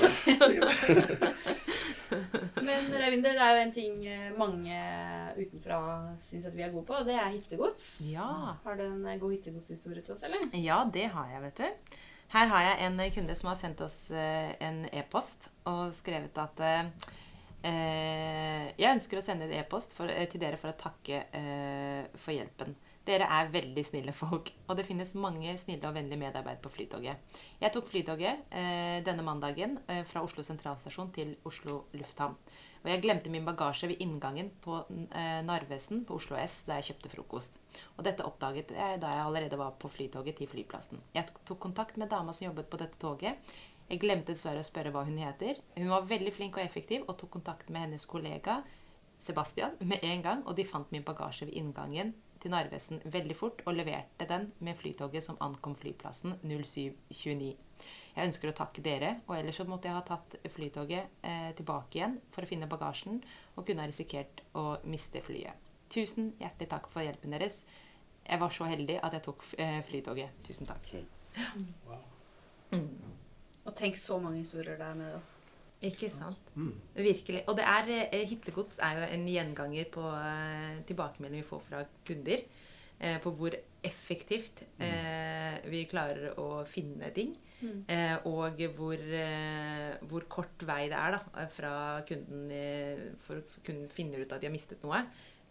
Men 2.68 2.86
Reivinder, 3.02 3.34
det 3.34 3.42
er 3.42 3.56
jo 3.56 3.64
en 3.64 3.74
ting 3.74 4.06
eh, 4.06 4.30
mange 4.38 4.78
utenfra 5.40 5.78
syns 6.22 6.46
at 6.48 6.54
vi 6.56 6.62
er 6.62 6.70
gode 6.72 6.86
på, 6.86 6.94
og 7.00 7.06
det 7.08 7.16
er 7.18 7.28
hittegods. 7.34 7.84
ja. 8.12 8.54
Har 8.62 8.78
du 8.78 8.84
en 8.86 9.06
eh, 9.06 9.18
god 9.18 9.34
hyttegodshistorie 9.34 10.02
til 10.06 10.14
oss, 10.14 10.22
eller? 10.28 10.38
Ja, 10.54 10.84
det 10.86 11.10
har 11.16 11.26
jeg, 11.34 11.42
vet 11.48 11.64
du. 11.64 11.98
Her 12.32 12.46
har 12.52 12.60
jeg 12.62 12.86
en 12.86 13.02
kunde 13.14 13.34
som 13.34 13.48
har 13.50 13.58
sendt 13.58 13.80
oss 13.82 13.98
eh, 14.10 14.54
en 14.62 14.84
e-post 14.92 15.50
og 15.66 15.94
skrevet 15.98 16.38
at 16.38 16.60
Jeg 17.62 18.94
ønsker 18.94 19.18
å 19.18 19.24
sende 19.24 19.48
en 19.48 19.56
e-post 19.58 19.96
eh, 20.04 20.28
til 20.30 20.38
dere 20.40 20.58
for 20.60 20.70
å 20.70 20.78
takke 20.78 21.24
eh, 21.34 22.04
for 22.14 22.30
hjelpen. 22.36 22.76
Dere 23.08 23.24
er 23.32 23.48
veldig 23.48 23.82
snille 23.88 24.12
folk, 24.12 24.50
og 24.68 24.76
det 24.76 24.84
finnes 24.84 25.14
mange 25.16 25.54
snille 25.58 25.88
og 25.88 25.96
vennlige 25.96 26.20
medarbeidere 26.20 26.60
på 26.60 26.72
Flytoget. 26.74 27.38
Jeg 27.58 27.72
tok 27.72 27.88
Flytoget 27.88 28.50
eh, 28.52 28.98
denne 29.06 29.24
mandagen 29.24 29.78
eh, 29.88 30.02
fra 30.06 30.20
Oslo 30.26 30.44
sentralstasjon 30.44 31.10
til 31.16 31.32
Oslo 31.48 31.86
lufthavn. 31.96 32.36
Og 32.84 32.90
jeg 32.92 33.02
glemte 33.02 33.32
min 33.32 33.46
bagasje 33.48 33.88
ved 33.90 34.02
inngangen 34.04 34.52
på 34.62 34.76
eh, 34.92 35.40
Narvesen 35.46 36.04
på 36.06 36.18
Oslo 36.20 36.36
S 36.38 36.60
da 36.68 36.76
jeg 36.78 36.92
kjøpte 36.92 37.10
frokost. 37.16 37.56
Og 37.96 38.04
dette 38.06 38.26
oppdaget 38.28 38.70
jeg 38.76 39.00
da 39.02 39.14
jeg 39.16 39.24
allerede 39.24 39.58
var 39.58 39.74
på 39.80 39.90
flytoget 39.90 40.38
til 40.38 40.50
flyplassen. 40.52 41.00
Jeg 41.16 41.32
tok 41.48 41.58
kontakt 41.64 41.98
med 41.98 42.12
dama 42.12 42.36
som 42.36 42.50
jobbet 42.50 42.70
på 42.70 42.78
dette 42.78 43.00
toget. 43.00 43.40
Jeg 43.88 44.02
glemte 44.02 44.34
dessverre 44.34 44.60
å 44.60 44.66
spørre 44.66 44.92
hva 44.92 45.06
hun 45.08 45.16
heter. 45.16 45.60
Hun 45.78 45.88
var 45.88 46.08
veldig 46.08 46.32
flink 46.36 46.58
og 46.58 46.64
effektiv 46.64 47.06
og 47.08 47.16
tok 47.20 47.38
kontakt 47.38 47.70
med 47.72 47.86
hennes 47.86 48.04
kollega 48.08 48.60
Sebastian 49.18 49.78
med 49.80 50.04
en 50.04 50.22
gang, 50.22 50.42
og 50.46 50.56
de 50.58 50.66
fant 50.68 50.90
min 50.94 51.06
bagasje 51.06 51.48
ved 51.48 51.56
inngangen 51.58 52.12
til 52.38 52.52
Narvesen 52.52 53.00
veldig 53.04 53.34
fort 53.36 53.62
og 53.66 53.74
leverte 53.74 54.28
den 54.30 54.52
med 54.62 54.76
flytoget 54.78 55.24
som 55.24 55.40
ankom 55.42 55.74
flyplassen 55.78 56.36
07.29. 56.44 57.48
Jeg 58.14 58.28
ønsker 58.30 58.50
å 58.50 58.56
takke 58.60 58.82
dere, 58.84 59.10
og 59.26 59.36
ellers 59.38 59.58
så 59.58 59.66
måtte 59.66 59.88
jeg 59.88 59.96
ha 59.96 60.04
tatt 60.06 60.36
flytoget 60.54 61.24
eh, 61.26 61.50
tilbake 61.58 61.98
igjen 61.98 62.16
for 62.34 62.44
å 62.44 62.50
finne 62.50 62.70
bagasjen, 62.70 63.20
og 63.56 63.66
kunne 63.66 63.84
ha 63.84 63.90
risikert 63.90 64.42
å 64.58 64.78
miste 64.90 65.22
flyet. 65.24 65.68
Tusen 65.90 66.32
hjertelig 66.42 66.70
takk 66.74 66.90
for 66.92 67.06
hjelpen 67.06 67.34
deres. 67.34 67.62
Jeg 68.26 68.42
var 68.42 68.52
så 68.54 68.68
heldig 68.68 68.98
at 69.00 69.16
jeg 69.16 69.26
tok 69.30 69.46
eh, 69.56 69.78
flytoget. 69.88 70.42
Tusen 70.46 70.68
takk. 70.68 70.92
Wow. 71.88 72.04
Og 73.68 73.74
tenk 73.76 73.98
så 74.00 74.16
mange 74.22 74.40
historier 74.42 74.80
der 74.80 74.96
med 74.98 75.12
det. 75.12 75.24
Ikke 75.92 76.08
sant? 76.10 76.40
Mm. 76.56 76.72
Virkelig. 76.96 77.44
Og 77.46 77.54
det 77.58 77.64
er, 77.70 77.90
eh, 78.10 78.24
hittegods 78.26 78.80
er 78.82 78.98
jo 78.98 79.10
en 79.14 79.28
gjenganger 79.30 79.90
på 79.94 80.02
eh, 80.10 80.80
tilbakemelding 80.88 81.44
vi 81.44 81.46
får 81.46 81.60
fra 81.68 81.84
kunder. 82.08 82.42
Eh, 82.98 83.20
på 83.22 83.30
hvor 83.30 83.54
effektivt 83.86 84.64
eh, 84.82 85.54
vi 85.70 85.84
klarer 85.86 86.34
å 86.42 86.64
finne 86.66 87.12
ting. 87.14 87.30
Mm. 87.60 87.84
Eh, 87.86 88.26
og 88.26 88.58
hvor, 88.74 88.98
eh, 88.98 89.94
hvor 90.10 90.26
kort 90.30 90.64
vei 90.66 90.88
det 90.90 90.98
er 90.98 91.14
da, 91.14 91.46
fra 91.54 91.72
kunden 92.08 92.50
eh, 92.50 93.04
for 93.22 93.44
kunden 93.62 93.86
finner 93.92 94.24
ut 94.24 94.34
at 94.34 94.42
de 94.42 94.50
har 94.50 94.54
mistet 94.54 94.82
noe, 94.82 95.04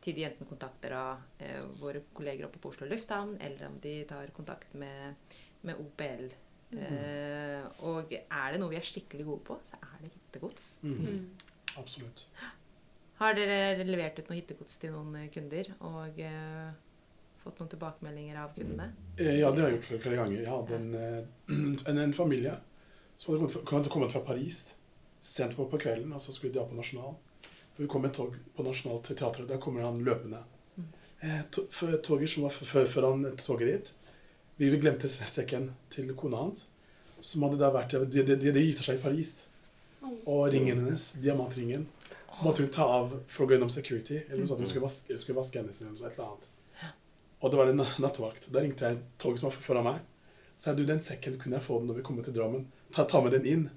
til 0.04 0.16
de 0.18 0.28
enten 0.28 0.50
kontakter 0.50 0.92
av 0.96 1.24
eh, 1.40 1.64
våre 1.80 2.04
kolleger 2.16 2.50
oppe 2.50 2.60
på 2.60 2.74
Oslo 2.74 2.88
lufthavn, 2.92 3.38
eller 3.40 3.72
om 3.72 3.80
de 3.84 3.96
tar 4.10 4.36
kontakt 4.36 4.76
med, 4.76 5.16
med 5.64 5.80
OPL. 5.80 6.28
Eh, 6.76 7.64
og 7.88 8.12
er 8.12 8.54
det 8.54 8.60
noe 8.60 8.72
vi 8.74 8.80
er 8.80 8.88
skikkelig 8.88 9.26
gode 9.28 9.46
på, 9.48 9.60
så 9.68 9.80
er 9.80 10.02
det 10.04 10.12
hittegods. 10.12 10.66
Mm. 10.84 10.98
Mm. 10.98 11.54
Absolutt. 11.80 12.26
Har 13.18 13.38
dere 13.38 13.86
levert 13.88 14.20
ut 14.20 14.28
noe 14.30 14.38
hittegods 14.38 14.78
til 14.82 14.94
noen 14.94 15.30
kunder 15.34 15.72
og 15.80 16.20
eh, 16.22 16.68
fått 17.42 17.62
noen 17.62 17.72
tilbakemeldinger 17.72 18.42
av 18.44 18.52
kundene? 18.58 18.92
Eh, 19.18 19.40
Ja, 19.40 19.52
det 19.52 19.64
har 19.64 19.72
jeg 19.72 19.80
gjort 19.80 19.92
flere, 19.92 20.04
flere 20.04 20.20
ganger. 20.22 20.42
Jeg 20.44 20.52
hadde 20.54 20.82
en, 20.82 20.90
eh, 21.02 21.88
en, 21.94 22.02
en 22.04 22.18
familie 22.18 22.58
som 23.18 23.34
hadde 23.34 23.64
kommet 23.66 23.90
kommet 23.90 24.14
fra 24.14 24.22
Paris 24.26 24.76
sent 25.20 25.56
på, 25.58 25.66
på 25.72 25.80
kvelden, 25.82 26.14
og 26.14 26.22
så 26.22 26.36
skulle 26.36 26.54
de 26.54 26.62
av 26.62 26.70
på 26.70 26.78
Nasjonal. 26.78 27.16
For 27.74 27.86
vi 27.86 27.90
kom 27.90 28.06
med 28.06 28.14
tog 28.14 28.36
på 28.58 28.66
teatret, 28.66 29.48
der 29.50 29.58
kommer 29.62 29.82
han 29.86 30.04
løpende. 30.06 30.44
Mm. 30.78 30.86
Eh, 31.22 31.42
to, 31.52 31.66
for 31.72 31.98
toget 32.04 32.30
som 32.30 32.46
var 32.46 32.54
før, 32.54 32.86
foran 32.86 33.26
toget 33.38 33.68
dit, 33.68 33.94
vi 34.58 34.70
glemte 34.82 35.10
sekken 35.10 35.72
til 35.93 36.10
kona 36.17 36.41
hans, 36.41 36.65
som 37.20 37.46
hadde 37.46 37.60
da 37.62 37.70
vært, 37.74 37.93
de, 38.10 38.24
de, 38.24 38.36
de, 38.38 38.54
de 38.54 38.65
gifta 38.65 38.86
seg 38.88 39.00
i 39.00 39.04
Paris. 39.04 39.36
Og 40.26 40.48
ringen 40.54 40.80
hennes, 40.80 41.10
diamantringen, 41.22 41.88
måtte 42.43 42.63
hun 42.63 42.72
ta 42.74 42.86
av 43.00 43.15
for 43.28 43.46
å 43.46 43.48
gå 43.48 43.58
gjennom 43.58 43.72
security, 43.74 44.22
eller 44.28 44.43
noe 44.43 44.50
sånt, 44.50 44.62
hun 44.63 44.70
skulle 44.70 44.86
vaske, 44.86 45.17
skulle 45.17 45.39
vaske 45.39 45.60
hennes 45.62 45.82
eller 45.82 45.93
noe, 45.93 46.30
annet. 46.30 46.54
Og 47.39 47.52
det 47.54 47.60
var 47.60 47.70
en 47.70 47.84
nattevakt. 48.02 48.48
Da 48.54 48.63
ringte 48.63 48.88
jeg 48.89 49.02
toget 49.22 49.41
som 49.41 49.50
var 49.50 49.58
foran 49.62 49.86
meg. 49.86 50.06
Sa 50.58 50.74
du, 50.74 50.82
den 50.89 51.04
sekken 51.06 51.36
kunne 51.38 51.60
jeg 51.60 51.67
få 51.67 51.78
den 51.78 51.91
når 51.91 52.00
vi 52.00 52.06
kommer 52.08 52.26
til 52.26 52.34
Drammen. 52.34 52.63
Ta, 52.96 53.06
ta 53.06 53.22
med 53.22 53.36
den 53.38 53.46
inn. 53.46 53.67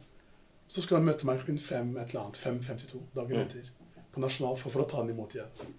Så 0.70 0.80
skulle 0.80 1.02
han 1.02 1.08
møte 1.08 1.28
meg 1.28 1.42
klokken 1.42 1.60
fem 1.60 1.90
et 1.98 2.14
eller 2.14 2.22
annet, 2.22 2.40
5.52 2.40 3.02
dagen 3.18 3.42
etter. 3.42 3.68
På 4.14 4.22
Nasjonal 4.24 4.56
for, 4.56 4.72
for 4.72 4.86
å 4.86 4.88
ta 4.88 5.04
den 5.04 5.12
imot 5.12 5.36
igjen. 5.36 5.74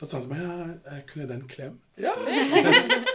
Da 0.00 0.08
sa 0.08 0.16
han 0.16 0.24
til 0.24 0.32
meg, 0.32 0.78
ja, 0.86 1.02
kunne 1.10 1.26
jeg 1.26 1.32
den 1.34 1.44
klem? 1.50 1.76
Ja! 2.00 2.16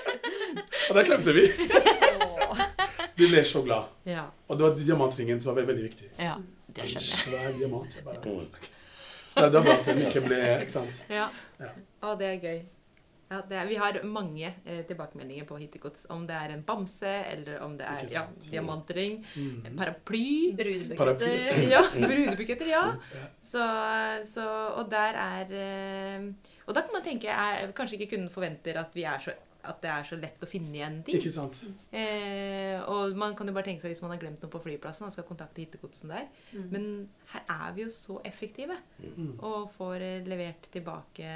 og 0.89 0.95
der 0.97 1.04
klemte 1.08 1.34
vi. 1.36 1.45
Vi 3.19 3.28
ble 3.28 3.43
så 3.43 3.62
glad. 3.65 3.89
Ja. 4.08 4.23
Og 4.47 4.58
det 4.58 4.63
var 4.63 4.75
diamantringen 4.80 5.41
som 5.43 5.56
var 5.56 5.67
veldig, 5.67 5.84
viktig. 5.89 6.10
ja. 6.19 6.38
Det 6.69 6.86
skjønner 6.86 7.02
jeg. 7.02 7.19
svær 7.25 7.56
diamant. 7.58 7.95
Jeg 7.97 8.04
bare, 8.06 8.19
okay. 8.21 8.67
så 9.34 9.47
det 9.49 9.58
er 9.58 9.63
bra 9.65 9.73
at 9.73 9.88
den 9.89 10.04
ikke 10.06 10.21
ble, 10.21 10.38
ikke 10.62 10.71
sant? 10.75 10.99
Ja. 11.10 11.23
Ja. 11.60 11.71
Å, 12.06 12.12
det 12.19 12.28
er 12.30 12.38
gøy. 12.43 12.60
Ja, 13.30 13.39
det 13.49 13.58
er, 13.58 13.65
vi 13.69 13.75
har 13.78 13.97
mange 14.10 14.47
eh, 14.65 14.80
tilbakemeldinger 14.89 15.45
på 15.49 15.58
hittegods. 15.62 16.06
Om 16.13 16.23
det 16.30 16.38
er 16.38 16.54
en 16.54 16.62
bamse, 16.65 17.10
eller 17.34 17.60
om 17.65 17.73
det 17.78 17.86
er 17.89 18.06
ja, 18.13 18.23
diamantring, 18.45 19.19
Mm. 19.36 19.75
paraply 19.78 20.56
Ja, 21.69 21.84
brudebuketter, 21.93 22.69
ja. 22.69 22.86
Ja. 23.19 23.25
Så, 23.41 23.65
så, 24.30 24.47
og 24.80 24.89
der 24.93 25.19
er 25.25 25.54
eh, 25.60 26.25
Og 26.65 26.73
da 26.78 26.82
kan 26.86 26.93
man 26.93 27.06
tenke 27.06 27.30
er, 27.34 27.69
Kanskje 27.78 27.97
ikke 27.99 28.15
kunden 28.15 28.30
forventer 28.34 28.78
at, 28.82 28.93
vi 28.97 29.04
er 29.10 29.21
så, 29.21 29.34
at 29.63 29.82
det 29.84 29.89
er 29.91 30.04
så 30.08 30.15
lett 30.15 30.43
å 30.43 30.48
finne 30.48 30.72
igjen 30.78 31.02
ting. 31.04 31.17
Ikke 31.19 31.32
sant? 31.36 31.58
Eh, 31.91 32.80
og 32.88 33.15
man 33.19 33.34
kan 33.36 33.48
jo 33.48 33.54
bare 33.54 33.65
tenke 33.67 33.82
seg 33.84 33.91
hvis 33.91 34.02
man 34.02 34.12
har 34.13 34.22
glemt 34.22 34.41
noe 34.41 34.52
på 34.54 34.62
flyplassen 34.63 35.08
og 35.08 35.12
skal 35.12 35.26
kontakte 35.28 35.60
hittegodsen 35.65 36.13
der. 36.13 36.30
Mm. 36.54 36.69
Men 36.72 36.86
her 37.34 37.43
er 37.50 37.74
vi 37.76 37.84
jo 37.84 37.89
så 37.91 38.22
effektive 38.26 38.78
Mm. 39.17 39.34
og 39.39 39.72
får 39.76 39.95
eh, 40.02 40.24
levert 40.28 40.69
tilbake 40.72 41.28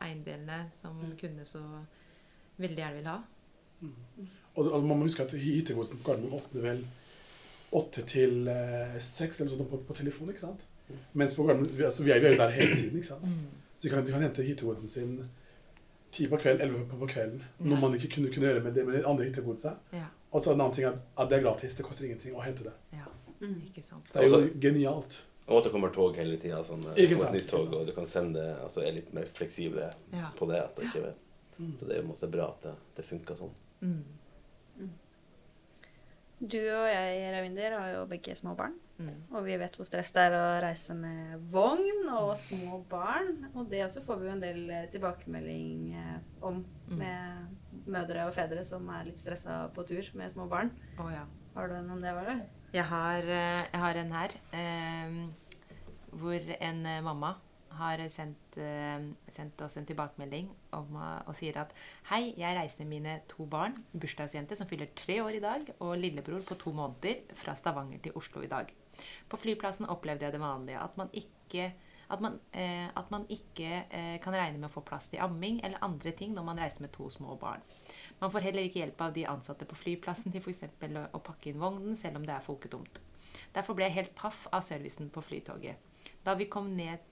eiendelene 0.00 0.70
som 0.80 0.96
Mm. 0.96 1.16
kundene 1.20 1.44
så 1.44 1.60
veldig 2.58 2.76
gjerne 2.82 2.96
vil 2.96 3.06
ha. 3.12 3.18
Og, 4.56 4.72
og 4.72 4.84
man 4.84 4.98
må 4.98 5.04
huske 5.04 5.22
at 5.26 5.32
hittegodsen 5.36 5.98
på 6.00 6.08
Gardermoen 6.10 6.38
åpner 6.40 6.62
vel 6.64 6.86
åtte 7.76 8.02
til 8.08 8.46
eh, 8.48 8.96
seks 9.04 9.40
eller 9.40 9.52
sånt 9.52 9.68
på, 9.70 9.82
på 9.84 9.94
telefon, 9.98 10.30
ikke 10.32 10.40
sant? 10.46 10.64
Mens 11.12 11.34
på 11.36 11.44
Gardermoen, 11.44 11.74
vi, 11.76 11.84
altså, 11.84 12.04
vi 12.06 12.14
er 12.14 12.20
vi 12.22 12.26
er 12.30 12.36
jo 12.36 12.40
der 12.40 12.54
hele 12.56 12.76
tiden, 12.78 12.96
ikke 12.96 13.10
sant? 13.10 13.26
Så 13.74 13.82
de 13.82 13.90
kan, 13.92 14.06
de 14.06 14.12
kan 14.14 14.22
hente 14.24 14.42
hittegodsen 14.46 14.88
sin 14.88 15.18
ti 16.16 16.26
på 16.32 16.38
kvelden, 16.42 16.64
elleve 16.66 16.86
på, 16.90 16.98
på 17.04 17.08
kvelden. 17.12 17.42
Noe 17.68 17.78
man 17.84 17.94
ikke 17.98 18.10
kunne, 18.16 18.32
kunne 18.34 18.48
gjøre 18.50 18.64
med 18.64 18.74
det 18.78 18.86
med 18.88 19.04
andre 19.04 19.28
hittegodset. 19.28 19.78
Ja, 19.92 20.06
Og 20.32 20.42
så 20.42 20.52
en 20.52 20.60
annen 20.60 20.74
ting 20.76 20.84
er 20.88 20.98
at 21.16 21.28
det 21.30 21.38
er 21.38 21.44
gratis, 21.46 21.74
det 21.78 21.84
koster 21.86 22.08
ingenting 22.08 22.34
å 22.36 22.42
hente 22.44 22.64
det. 22.70 22.74
ja, 22.96 23.06
Mm. 23.36 23.58
ikke 23.68 23.82
sant. 23.84 24.08
Så 24.08 24.14
det 24.16 24.22
er 24.24 24.28
jo 24.30 24.36
Også, 24.38 24.60
genialt. 24.64 25.14
Og 25.46 25.58
at 25.58 25.64
det 25.64 25.72
kommer 25.72 25.90
tog 25.92 26.16
hele 26.16 26.38
tida. 26.40 26.62
Sånn, 26.64 26.80
eh, 26.88 27.02
Ikke 27.04 27.16
sant, 27.20 27.34
et 27.34 27.42
nytt 27.44 27.50
tog, 27.50 27.66
og 27.76 27.84
du 27.86 27.92
kan 27.92 28.06
sende 28.08 28.40
det 28.40 28.54
altså, 28.64 28.80
er 28.80 28.92
litt 28.96 29.12
mer 29.14 29.26
fleksible 29.28 29.90
Ja. 30.12 30.30
på 30.38 30.48
det. 30.48 30.56
At 30.62 30.74
det 30.76 30.84
ikke, 30.88 31.14
Mm. 31.60 31.74
så 31.78 31.86
det 31.86 31.90
er 31.92 32.00
jo 32.00 32.02
en 32.02 32.08
måte 32.14 32.30
bra 32.30 32.48
at 32.48 32.62
det, 32.62 32.72
det 32.96 33.04
funker 33.04 33.36
sånn. 33.36 33.52
Mm. 33.82 34.02
Du 36.46 36.58
og 36.58 36.88
jeg, 36.90 37.32
Ravinder, 37.32 37.78
har 37.78 37.92
jo 37.94 38.06
begge 38.06 38.34
små 38.36 38.54
barn. 38.56 38.74
Mm. 38.98 39.16
Og 39.36 39.44
vi 39.44 39.56
vet 39.60 39.74
hvor 39.76 39.84
stress 39.84 40.10
det 40.16 40.22
er 40.28 40.34
å 40.38 40.44
reise 40.64 40.94
med 40.96 41.42
vogn 41.52 42.08
og 42.16 42.30
små 42.40 42.78
barn. 42.88 43.46
Og 43.54 43.68
det 43.70 43.82
også 43.84 44.00
får 44.06 44.20
vi 44.22 44.28
jo 44.28 44.32
en 44.32 44.40
del 44.44 44.60
eh, 44.70 44.86
tilbakemelding 44.92 45.94
eh, 45.94 46.18
om 46.42 46.64
Mm. 46.86 46.98
med 47.00 47.88
mødre 47.90 48.28
og 48.28 48.34
fedre 48.34 48.62
som 48.64 48.84
er 48.94 49.08
litt 49.08 49.18
stressa 49.18 49.64
på 49.74 49.82
tur 49.88 50.06
med 50.14 50.30
små 50.30 50.44
barn. 50.48 50.70
Oh, 51.02 51.08
ja. 51.10 51.24
Har 51.56 51.66
du 51.68 51.74
en 51.74 51.90
om 51.90 52.00
det, 52.00 52.12
Vale? 52.14 52.36
Jeg 52.72 52.84
har, 52.84 53.18
eh, 53.26 53.64
jeg 53.72 53.80
har 53.80 53.98
en 54.04 54.12
her 54.12 54.36
eh, 54.54 55.16
hvor 56.12 56.46
en 56.60 56.80
mamma 57.02 57.34
har 57.76 57.98
sendt, 58.08 58.54
sendt 59.28 59.60
oss 59.60 59.76
en 59.76 59.84
tilbakemelding 59.84 60.46
om, 60.72 60.94
og 61.26 61.34
sier 61.36 61.58
at 61.60 61.74
Hei, 62.08 62.32
jeg 62.38 62.56
reiste 62.56 62.84
med 62.86 62.94
mine 63.02 63.18
to 63.28 63.44
barn, 63.44 63.74
bursdagsjente 63.92 64.56
som 64.56 64.66
fyller 64.70 64.88
tre 64.96 65.18
år 65.20 65.36
i 65.36 65.42
dag, 65.42 65.66
og 65.80 65.98
lillebror 65.98 66.40
på 66.46 66.56
to 66.56 66.72
måneder, 66.72 67.20
fra 67.34 67.52
Stavanger 67.58 67.98
til 68.00 68.16
Oslo 68.16 68.40
i 68.46 68.48
dag. 68.48 68.70
På 69.28 69.40
flyplassen 69.40 69.88
opplevde 69.92 70.26
jeg 70.26 70.36
det 70.36 70.42
vanlige 70.42 70.82
at 70.82 70.96
man 71.00 71.12
ikke 71.12 71.72
at 72.06 72.20
man, 72.22 72.38
eh, 72.54 72.86
at 72.94 73.10
man 73.10 73.24
ikke 73.28 73.70
eh, 73.90 74.20
kan 74.22 74.34
regne 74.34 74.60
med 74.60 74.68
å 74.68 74.74
få 74.76 74.82
plass 74.86 75.08
til 75.10 75.22
amming 75.24 75.58
eller 75.66 75.82
andre 75.82 76.12
ting 76.14 76.36
når 76.36 76.44
man 76.46 76.60
reiser 76.62 76.84
med 76.84 76.92
to 76.94 77.08
små 77.10 77.34
barn. 77.40 77.64
Man 78.20 78.30
får 78.30 78.46
heller 78.46 78.66
ikke 78.66 78.78
hjelp 78.84 79.02
av 79.02 79.16
de 79.16 79.26
ansatte 79.26 79.66
på 79.66 79.78
flyplassen 79.80 80.34
til 80.34 80.44
f.eks. 80.44 80.62
Å, 80.62 81.02
å 81.18 81.22
pakke 81.26 81.50
inn 81.50 81.60
vognen, 81.60 81.98
selv 81.98 82.20
om 82.20 82.26
det 82.26 82.36
er 82.36 82.46
folketomt. 82.46 83.02
Derfor 83.56 83.76
ble 83.76 83.88
jeg 83.88 83.98
helt 83.98 84.14
paff 84.16 84.46
av 84.54 84.62
servicen 84.64 85.10
på 85.12 85.22
Flytoget. 85.24 85.82
Da 86.24 86.36
vi 86.38 86.46
kom 86.48 86.70
ned 86.78 87.02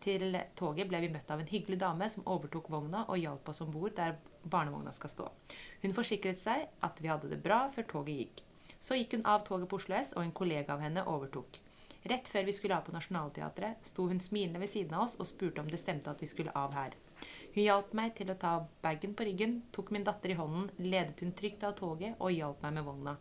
til 0.00 0.36
toget, 0.56 0.86
ble 0.88 1.00
vi 1.02 1.10
møtt 1.12 1.30
av 1.34 1.42
en 1.42 1.50
hyggelig 1.50 1.80
dame 1.82 2.06
som 2.12 2.26
overtok 2.30 2.70
vogna 2.70 3.04
og 3.08 3.18
hjalp 3.18 3.50
oss 3.50 3.64
om 3.64 3.72
bord 3.74 3.96
der 3.98 4.14
barnevogna 4.48 4.94
skal 4.94 5.12
stå. 5.12 5.26
Hun 5.82 5.96
forsikret 5.96 6.38
seg 6.40 6.68
at 6.86 7.02
vi 7.02 7.10
hadde 7.10 7.30
det 7.32 7.42
bra 7.42 7.64
før 7.74 7.88
toget 7.90 8.22
gikk. 8.22 8.44
Så 8.80 8.98
gikk 8.98 9.16
hun 9.16 9.26
av 9.26 9.42
toget 9.46 9.68
på 9.68 9.80
Oslo 9.80 9.96
S, 9.98 10.12
og 10.16 10.22
en 10.22 10.34
kollega 10.34 10.74
av 10.74 10.84
henne 10.84 11.04
overtok. 11.10 11.58
Rett 12.08 12.28
før 12.30 12.46
vi 12.46 12.54
skulle 12.54 12.76
av 12.76 12.86
på 12.86 12.94
Nationaltheatret, 12.94 13.82
sto 13.86 14.06
hun 14.08 14.20
smilende 14.22 14.62
ved 14.62 14.70
siden 14.70 14.94
av 14.94 15.08
oss 15.08 15.18
og 15.18 15.26
spurte 15.28 15.60
om 15.60 15.68
det 15.70 15.80
stemte 15.82 16.10
at 16.12 16.22
vi 16.22 16.30
skulle 16.30 16.54
av 16.56 16.76
her. 16.78 16.94
Hun 17.54 17.64
hjalp 17.64 17.94
meg 17.98 18.14
til 18.14 18.30
å 18.30 18.38
ta 18.38 18.52
bagen 18.84 19.16
på 19.18 19.26
ryggen, 19.26 19.58
tok 19.74 19.90
min 19.90 20.04
datter 20.06 20.30
i 20.30 20.38
hånden, 20.38 20.68
ledet 20.78 21.24
hun 21.24 21.34
trygt 21.34 21.64
av 21.66 21.74
toget 21.80 22.14
og 22.22 22.32
hjalp 22.32 22.62
meg 22.62 22.76
med 22.76 22.86
vogna. 22.86 23.16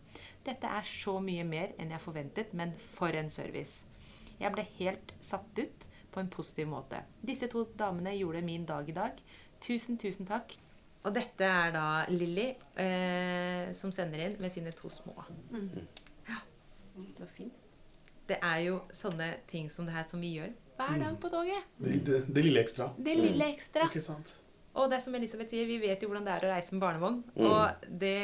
Dette 0.46 0.70
er 0.70 0.86
så 0.88 1.17
mye 1.24 1.46
mer 1.48 1.74
enn 1.82 1.93
jeg 1.96 2.04
forventet, 2.04 2.54
men 2.54 2.76
for 2.93 3.17
en 3.17 3.32
service. 3.34 3.82
Jeg 4.38 4.54
ble 4.54 4.67
helt 4.78 5.15
satt 5.26 5.58
ut 5.58 5.89
på 6.13 6.22
en 6.22 6.30
positiv 6.30 6.70
måte. 6.70 7.02
Disse 7.26 7.50
to 7.50 7.65
damene 7.80 8.13
gjorde 8.13 8.46
min 8.46 8.65
dag 8.70 8.89
i 8.89 8.96
dag. 8.96 9.17
Tusen, 9.63 9.98
tusen 9.98 10.30
takk. 10.30 10.54
Og 11.08 11.13
dette 11.15 11.48
er 11.48 11.72
da 11.72 11.88
Lilly 12.12 12.50
eh, 12.84 13.70
som 13.76 13.93
sender 13.96 14.26
inn 14.26 14.36
med 14.43 14.52
sine 14.52 14.74
to 14.76 14.91
små. 14.91 15.15
Ja, 16.28 16.41
Så 17.15 17.28
fint. 17.32 17.54
Det 18.28 18.41
er 18.43 18.58
jo 18.65 18.82
sånne 18.91 19.30
ting 19.48 19.70
som 19.72 19.88
det 19.88 19.96
her 19.96 20.08
som 20.10 20.20
vi 20.20 20.34
gjør 20.36 20.52
hver 20.78 20.98
dag 21.00 21.15
på 21.22 21.30
toget. 21.32 21.70
Det, 21.80 21.93
det, 22.06 22.17
det 22.28 22.43
lille 22.43 22.60
ekstra. 22.62 22.89
Det 23.00 23.15
lille 23.17 23.48
ekstra. 23.54 23.88
Ikke 23.88 24.04
sant? 24.04 24.36
Og 24.78 24.91
det 24.91 25.00
er 25.00 25.06
som 25.06 25.15
Elisabeth 25.17 25.50
sier, 25.56 25.65
vi 25.70 25.80
vet 25.82 26.04
jo 26.04 26.10
hvordan 26.12 26.28
det 26.28 26.36
er 26.36 26.46
å 26.46 26.52
reise 26.52 26.76
med 26.76 26.84
barnevogn. 26.84 27.22
Mm. 27.38 27.48
Og 27.48 27.88
det, 28.04 28.17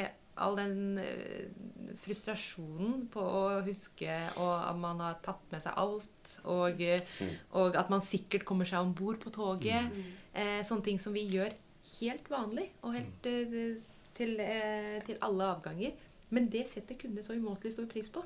all 0.43 0.60
den 0.60 1.00
øh, 1.02 1.96
frustrasjonen 2.04 3.08
på 3.13 3.24
å 3.24 3.63
huske 3.65 4.19
og 4.36 4.54
at 4.60 4.78
man 4.84 5.02
har 5.02 5.17
tatt 5.26 5.48
med 5.56 5.63
seg 5.63 5.80
alt, 5.80 6.36
og, 6.43 6.84
mm. 6.84 7.34
og 7.63 7.80
at 7.80 7.89
man 7.93 8.04
sikkert 8.04 8.46
kommer 8.50 8.69
seg 8.69 8.84
om 8.84 8.93
bord 8.98 9.24
på 9.24 9.34
toget. 9.34 10.04
Eh, 10.36 10.60
sånne 10.67 10.86
ting 10.91 11.02
som 11.02 11.15
vi 11.15 11.26
gjør 11.32 11.56
helt 11.99 12.29
vanlig 12.32 12.69
og 12.82 12.93
helt 12.97 13.25
eh, 13.29 13.77
til, 14.17 14.36
eh, 14.39 14.99
til 15.08 15.17
alle 15.21 15.43
avganger. 15.56 15.91
Men 16.34 16.47
det 16.49 16.65
setter 16.67 16.95
kundene 16.97 17.23
så 17.25 17.34
umåtelig 17.38 17.73
stor 17.75 17.86
pris 17.91 18.10
på. 18.10 18.23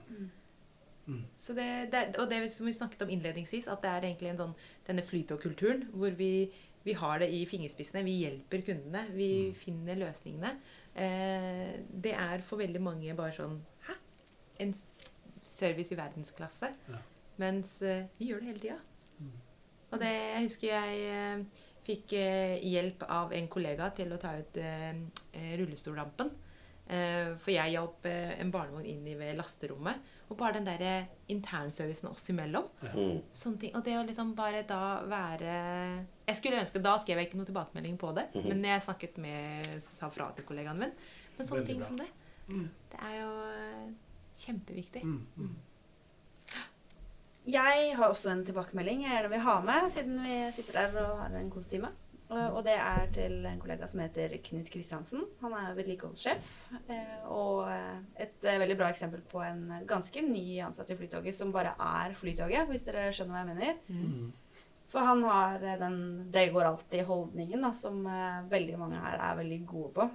Så 1.39 1.53
det, 1.55 1.65
det, 1.91 1.99
er- 1.99 2.17
og 2.19 2.29
det 2.29 2.41
som 2.51 2.65
vi 2.67 2.73
snakket 2.75 3.01
om 3.05 3.09
innledningsvis, 3.09 3.67
at 3.71 3.81
det 3.83 3.89
er 3.91 4.01
egentlig 4.09 4.29
en 4.33 4.41
sånn, 4.41 4.55
denne 4.87 5.03
flytogkulturen 5.07 5.85
hvor 5.93 6.11
vi, 6.19 6.49
vi 6.83 6.93
har 6.99 7.19
det 7.23 7.29
i 7.31 7.45
fingerspissene. 7.47 8.03
Vi 8.03 8.17
hjelper 8.25 8.63
kundene. 8.67 9.05
Vi 9.15 9.29
finner 9.55 9.95
løsningene. 9.99 10.51
Eh, 10.95 11.77
det 12.03 12.11
er 12.15 12.43
for 12.43 12.59
veldig 12.59 12.81
mange 12.83 13.15
bare 13.15 13.31
sånn 13.37 13.59
Hæ? 13.87 13.95
En 14.65 14.73
service 15.47 15.93
i 15.93 15.99
verdensklasse. 15.99 16.73
Ja. 16.91 16.99
Mens 17.39 17.77
eh, 17.85 18.05
vi 18.19 18.31
gjør 18.31 18.39
det 18.43 18.47
hele 18.51 18.59
tida. 18.63 18.79
Og 19.91 19.99
det, 20.01 20.07
jeg 20.11 20.43
husker 20.43 20.67
jeg 20.73 21.03
eh, 21.07 21.65
fikk 21.87 22.13
eh, 22.19 22.57
hjelp 22.67 23.03
av 23.07 23.31
en 23.37 23.47
kollega 23.47 23.89
til 23.95 24.11
å 24.11 24.19
ta 24.21 24.35
ut 24.37 24.57
eh, 24.59 24.91
eh, 25.33 25.53
rullestolrampen. 25.59 26.29
Eh, 26.87 27.33
for 27.43 27.51
jeg 27.51 27.73
hjalp 27.73 28.05
eh, 28.07 28.37
en 28.39 28.51
barnevogn 28.51 28.85
inn 28.87 29.07
i 29.11 29.15
ved 29.19 29.35
lasterommet. 29.39 29.97
Og 30.29 30.37
bare 30.39 30.55
den 30.59 30.67
der 30.67 30.83
eh, 30.87 31.09
internservicen 31.31 32.07
oss 32.11 32.29
imellom. 32.31 32.67
Mm. 32.93 33.21
Sånne 33.35 33.59
ting. 33.59 33.73
Og 33.75 33.83
det 33.83 33.95
å 33.99 34.05
liksom 34.07 34.33
bare 34.37 34.61
da 34.67 34.81
være 35.07 35.55
Jeg 36.27 36.35
skulle 36.39 36.59
ønske 36.61 36.81
Da 36.83 36.97
skrev 36.99 37.19
jeg 37.21 37.29
ikke 37.29 37.39
noe 37.39 37.47
tilbakemelding 37.49 37.97
på 37.99 38.13
det, 38.15 38.27
Mhm. 38.35 38.47
men 38.51 38.63
jeg 38.63 38.81
snakket 38.87 39.17
med 39.23 39.67
sa 39.83 40.09
fra 40.09 40.31
til 40.35 40.45
kollegaen 40.47 40.79
min. 40.79 40.91
Men 41.37 41.47
sånne 41.47 41.59
Veldig 41.63 41.67
ting 41.67 41.79
bra. 41.79 41.87
som 41.87 41.97
det, 41.97 42.07
Mm. 42.47 42.69
det 42.91 42.99
er 43.03 43.15
jo 43.19 43.31
eh, 43.51 43.93
kjempeviktig. 44.39 45.03
Mm. 45.03 45.55
Jeg 47.47 47.93
har 47.95 48.09
også 48.11 48.33
en 48.33 48.43
tilbakemelding 48.47 49.05
jeg 49.05 49.13
gjerne 49.13 49.31
vil 49.31 49.45
ha 49.45 49.55
med, 49.63 49.87
siden 49.93 50.19
vi 50.23 50.35
sitter 50.51 50.81
der 50.81 50.97
og 51.05 51.21
har 51.21 51.37
en 51.39 51.51
kosetime. 51.53 51.93
Og 52.27 52.57
og 52.57 52.63
det 52.65 52.73
er 52.75 53.05
til 53.15 53.45
en 53.47 53.59
kollega 53.61 53.87
som 53.87 54.01
heter 54.03 54.33
Knut 54.43 54.67
Kristiansen. 54.71 55.21
Han 55.39 55.53
er 55.55 55.77
vedlikeholdssjef. 55.77 56.49
eh, 56.91 57.29
Og 57.31 57.69
eh, 57.71 58.01
et 58.25 58.43
eh, 58.43 58.59
veldig 58.59 58.75
bra 58.77 58.89
eksempel 58.91 59.21
på 59.31 59.39
en 59.45 59.61
ganske 59.87 60.21
ny 60.25 60.59
ansatt 60.65 60.91
i 60.91 60.97
Flytoget 60.99 61.35
som 61.35 61.53
bare 61.55 61.71
er 61.79 62.17
Flytoget, 62.19 62.67
hvis 62.67 62.83
dere 62.83 63.13
skjønner 63.15 63.31
hva 63.31 63.45
jeg 63.45 63.55
mener. 63.55 63.79
Mm. 63.87 64.33
For 64.91 65.07
han 65.07 65.23
har 65.23 65.63
eh, 65.63 65.79
den 65.79 65.97
'det 66.31 66.51
går 66.51 66.67
alltid'-holdningen 66.73 67.73
som 67.73 68.05
eh, 68.07 68.43
veldig 68.51 68.77
mange 68.77 68.99
her 68.99 69.17
er 69.19 69.39
veldig 69.39 69.65
gode 69.65 69.93
på. 69.93 70.09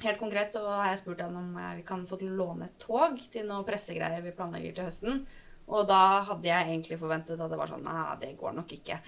Helt 0.00 0.18
konkret 0.18 0.52
så 0.52 0.64
har 0.66 0.88
jeg 0.90 0.98
spurt 0.98 1.20
han 1.20 1.36
om 1.36 1.56
eh, 1.56 1.76
vi 1.76 1.82
kan 1.82 2.06
få 2.06 2.16
til 2.16 2.32
å 2.32 2.36
låne 2.40 2.64
et 2.64 2.78
tog 2.78 3.20
til 3.32 3.46
noen 3.46 3.64
pressegreier 3.68 4.22
vi 4.22 4.32
planlegger 4.32 4.74
til 4.74 4.84
høsten. 4.84 5.26
Og 5.72 5.86
da 5.88 6.00
hadde 6.28 6.48
jeg 6.48 6.70
egentlig 6.70 7.00
forventet 7.00 7.40
at 7.40 7.52
det 7.52 7.58
var 7.60 7.70
sånn 7.70 7.86
Nei, 7.86 8.16
det 8.20 8.34
går 8.40 8.56
nok 8.58 8.74
ikke. 8.76 8.98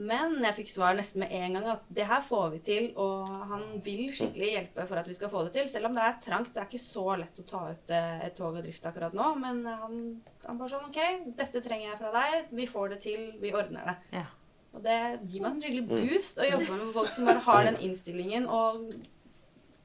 Men 0.00 0.38
jeg 0.40 0.56
fikk 0.60 0.70
svar 0.72 0.94
nesten 0.96 1.20
med 1.20 1.32
en 1.36 1.56
gang 1.58 1.66
at 1.74 1.88
det 1.92 2.06
her 2.08 2.22
får 2.24 2.46
vi 2.54 2.60
til, 2.64 2.86
og 3.02 3.26
han 3.50 3.64
vil 3.84 4.06
skikkelig 4.16 4.50
hjelpe 4.54 4.86
for 4.88 5.00
at 5.00 5.08
vi 5.10 5.16
skal 5.18 5.32
få 5.32 5.42
det 5.44 5.52
til. 5.58 5.68
Selv 5.68 5.90
om 5.90 5.98
det 5.98 6.06
er 6.06 6.18
trangt. 6.24 6.52
Det 6.54 6.62
er 6.62 6.68
ikke 6.70 6.80
så 6.80 7.04
lett 7.20 7.42
å 7.42 7.46
ta 7.50 7.62
ut 7.74 7.92
eh, 7.92 8.24
et 8.28 8.36
tog 8.38 8.54
og 8.54 8.64
drift 8.64 8.86
akkurat 8.88 9.16
nå. 9.16 9.28
Men 9.42 9.60
han, 9.68 10.00
han 10.46 10.60
bare 10.60 10.72
sånn 10.72 10.88
OK, 10.88 11.00
dette 11.36 11.64
trenger 11.66 11.90
jeg 11.90 12.00
fra 12.00 12.14
deg. 12.16 12.52
Vi 12.62 12.68
får 12.70 12.94
det 12.94 13.00
til. 13.04 13.26
Vi 13.42 13.52
ordner 13.52 13.90
det. 13.90 13.96
Ja. 14.22 14.26
Og 14.70 14.84
det 14.86 14.98
gir 15.26 15.42
meg 15.42 15.50
en 15.50 15.62
skikkelig 15.64 15.86
boost 15.90 16.38
å 16.40 16.46
jobbe 16.48 16.78
med 16.78 16.92
folk 16.94 17.10
som 17.10 17.26
bare 17.26 17.42
har 17.50 17.64
den 17.66 17.80
innstillingen 17.82 18.46
og 18.46 18.92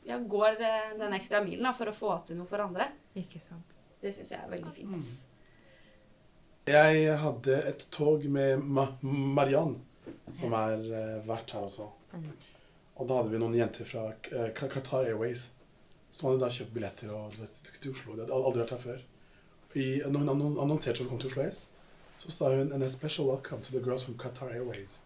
ja, 0.05 0.19
går 0.21 0.61
eh, 0.61 0.91
den 1.01 1.15
ekstra 1.17 1.41
milen 1.43 1.65
da, 1.65 1.73
for 1.75 1.89
å 1.89 1.97
få 1.97 2.19
til 2.27 2.37
noe 2.39 2.49
for 2.49 2.61
andre. 2.61 2.91
Ikke 3.17 3.41
sant. 3.41 3.73
Det 3.99 4.13
syns 4.13 4.35
jeg 4.35 4.43
er 4.43 4.51
veldig 4.51 4.75
fint. 4.75 5.15
Jeg 6.65 7.17
hadde 7.21 7.57
et 7.69 7.87
tog 7.93 8.23
med 8.25 8.57
Ma 8.57 8.87
Mariann, 9.01 9.75
som 10.33 10.53
er 10.57 10.79
uh, 10.81 11.27
vert 11.27 11.51
her 11.53 11.67
også. 11.67 11.89
Mm. 12.13 12.31
Og 12.95 13.09
da 13.09 13.19
hadde 13.19 13.33
vi 13.33 13.41
noen 13.41 13.57
jenter 13.57 13.85
fra 13.85 14.07
eh, 14.31 14.49
Qatar 14.55 15.03
Airways 15.03 15.49
som 16.15 16.29
hadde 16.29 16.45
da 16.45 16.49
kjøpt 16.53 16.73
billetter 16.75 17.11
og, 17.11 17.33
til 17.81 17.91
Oslo. 17.91 18.15
De 18.15 18.23
hadde 18.23 18.35
aldri 18.37 18.61
vært 18.61 18.73
her 18.75 18.83
før. 18.85 19.01
I, 19.75 19.85
når 20.07 20.19
hun 20.23 20.29
annonserte 20.63 20.95
at 20.95 21.01
hun 21.03 21.09
kom 21.11 21.19
til 21.19 21.33
Oslo 21.33 21.43
S, 21.43 21.65
så 22.15 22.31
sa 22.31 22.53
hun 22.53 22.71
«And 22.71 22.83
a 22.83 22.87
special 22.87 23.27
welcome 23.27 23.61
to 23.61 23.75
the 23.75 23.83
girls 23.83 24.05
from 24.07 24.15
Qatar 24.21 24.53
Airways. 24.55 25.01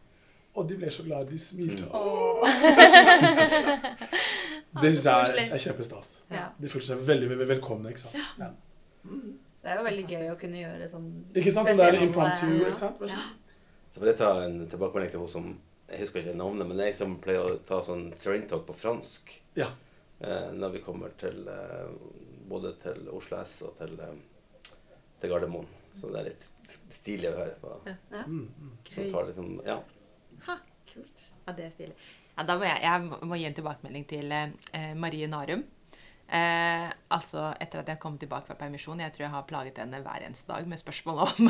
Og 0.53 0.69
de 0.69 0.77
ble 0.77 0.91
så 0.93 1.03
glade. 1.03 1.31
De 1.31 1.39
smilte. 1.41 1.89
Det 4.81 4.91
syns 4.93 5.05
jeg 5.05 5.13
er, 5.13 5.37
er 5.55 5.61
kjempestas. 5.63 6.07
Ja. 6.29 6.45
De 6.61 6.69
følte 6.69 6.91
seg 6.91 7.01
veldig, 7.07 7.29
veldig 7.31 7.47
velkomne. 7.55 7.89
ikke 7.89 8.05
sant? 8.05 8.17
Ja. 8.37 8.53
Det 9.61 9.71
er 9.71 9.75
jo 9.77 9.83
veldig 9.83 10.05
gøy 10.07 10.29
å 10.31 10.37
kunne 10.39 10.59
gjøre 10.61 10.85
sånn 10.89 11.07
Ikke 11.35 11.51
sant? 11.51 11.67
Sånn 11.67 11.77
der 11.77 11.91
spesielle- 11.91 12.05
impromptu. 12.07 12.45
ja. 12.47 12.67
ikke 12.69 12.75
sant? 12.79 13.01
Ja. 13.01 13.23
så 13.93 13.99
får 13.99 14.07
jeg 14.07 14.17
ta 14.17 14.29
en 14.45 14.59
tilbakemelding 14.71 15.11
til 15.11 15.19
hun 15.19 15.27
som 15.27 15.49
Jeg 15.89 15.99
husker 16.03 16.19
ikke 16.21 16.35
navnet, 16.37 16.67
men 16.69 16.77
jeg 16.77 16.93
som 16.95 17.15
pleier 17.19 17.41
å 17.49 17.57
ta 17.65 17.81
sånn 17.81 18.11
traintalk 18.21 18.65
på 18.67 18.73
fransk 18.77 19.31
Ja. 19.57 19.67
eh, 20.21 20.51
når 20.53 20.69
vi 20.75 20.79
kommer 20.85 21.09
til 21.17 21.47
eh, 21.47 21.87
både 22.47 22.75
til 22.83 23.07
Oslo 23.09 23.37
S 23.41 23.61
og 23.65 23.75
til, 23.79 23.99
eh, 23.99 24.13
til 25.21 25.29
Gardermoen. 25.31 25.65
Så 25.99 26.07
det 26.13 26.19
er 26.19 26.23
litt 26.29 26.45
stilig 26.93 27.31
å 27.31 27.37
høre 27.39 27.55
på. 27.59 27.73
Ja, 27.87 27.95
ja. 28.11 28.23
mm. 28.23 28.71
Sånn, 29.11 29.59
ja. 29.65 29.79
kult. 30.93 31.25
Ja, 31.47 31.53
det 31.53 31.65
er 31.65 31.69
stilig. 31.73 31.95
Ja, 32.37 32.43
da 32.43 32.55
må 32.57 32.63
jeg, 32.69 32.81
jeg 32.81 33.01
må- 33.09 33.19
må 33.25 33.35
gi 33.39 33.45
en 33.49 33.53
tilbakemelding 33.57 34.05
til 34.07 34.31
eh, 34.31 34.93
Marie 34.95 35.27
Narum. 35.27 35.63
Eh, 36.29 36.85
altså, 37.09 37.47
etter 37.57 37.81
at 37.81 37.87
jeg 37.89 37.97
kom 38.01 38.13
tilbake 38.21 38.45
fra 38.45 38.55
permisjon, 38.59 38.99
jeg 39.01 39.13
tror 39.15 39.23
jeg 39.23 39.33
har 39.33 39.45
plaget 39.49 39.79
henne 39.81 39.97
hver 40.05 40.21
eneste 40.27 40.45
dag 40.51 40.67
med 40.69 40.77
spørsmål 40.77 41.23
om 41.23 41.47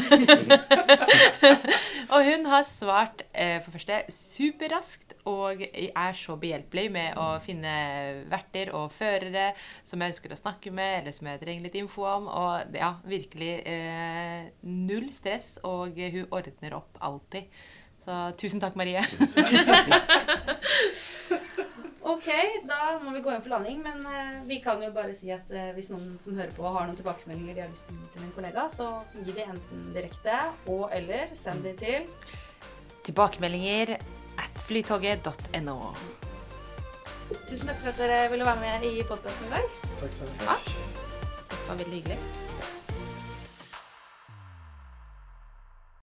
Og 2.16 2.24
hun 2.24 2.48
har 2.48 2.64
svart 2.64 3.26
eh, 3.34 3.60
for 3.66 3.76
første 3.76 3.98
superraskt 4.16 5.18
og 5.28 5.66
er 5.68 6.16
så 6.16 6.38
behjelpelig 6.40 6.88
med 6.96 7.20
å 7.20 7.44
finne 7.44 7.74
verter 8.32 8.72
og 8.72 8.96
førere 8.96 9.52
som 9.84 10.00
jeg 10.00 10.14
ønsker 10.14 10.32
å 10.32 10.40
snakke 10.40 10.72
med, 10.72 11.02
eller 11.02 11.18
som 11.18 11.28
jeg 11.28 11.42
trenger 11.44 11.68
litt 11.68 11.76
info 11.82 12.08
om. 12.08 12.32
Og 12.32 12.80
ja, 12.80 12.94
virkelig 13.04 13.60
eh, 13.68 14.48
null 14.64 15.12
stress, 15.16 15.58
og 15.68 16.00
hun 16.00 16.32
ordner 16.32 16.80
opp 16.80 16.96
alltid. 17.04 17.52
Så 18.06 18.32
tusen 18.40 18.64
takk, 18.64 18.80
Marie. 18.80 19.04
Ok, 22.10 22.28
da 22.66 22.98
må 23.04 23.12
vi 23.14 23.22
gå 23.22 23.30
inn 23.34 23.44
for 23.44 23.54
landing, 23.54 23.84
men 23.86 24.00
eh, 24.10 24.40
vi 24.50 24.58
kan 24.64 24.82
jo 24.82 24.90
bare 24.96 25.14
si 25.14 25.30
at 25.34 25.52
eh, 25.54 25.70
hvis 25.76 25.92
noen 25.94 26.16
som 26.24 26.38
hører 26.40 26.56
på 26.58 26.66
har 26.66 26.88
noen 26.88 26.98
tilbakemeldinger 26.98 27.58
de 27.58 27.64
har 27.66 27.70
lyst 27.70 27.86
til 27.86 27.98
å 27.98 28.02
gi 28.02 28.10
til 28.16 28.26
en 28.26 28.34
kollega, 28.34 28.66
så 28.74 28.88
gi 29.20 29.36
de 29.36 29.46
enten 29.46 29.86
direkte 29.94 30.40
og 30.74 30.88
eller 30.96 31.36
send 31.38 31.68
de 31.68 31.76
til 31.78 32.10
Tilbakemeldinger 33.06 33.96
at 34.42 34.66
flytoget.no. 34.66 35.78
Tusen 37.46 37.70
takk 37.70 37.82
for 37.84 37.94
at 37.94 38.02
dere 38.02 38.22
ville 38.34 38.46
være 38.46 38.66
med 38.66 38.90
i 38.90 39.06
podkasten 39.06 39.50
i 39.50 39.56
dag. 39.58 39.82
Takk, 40.02 40.22
takk. 40.46 40.70
Det 41.50 41.66
var 41.68 41.84
veldig 41.84 42.00
hyggelig. 42.00 42.49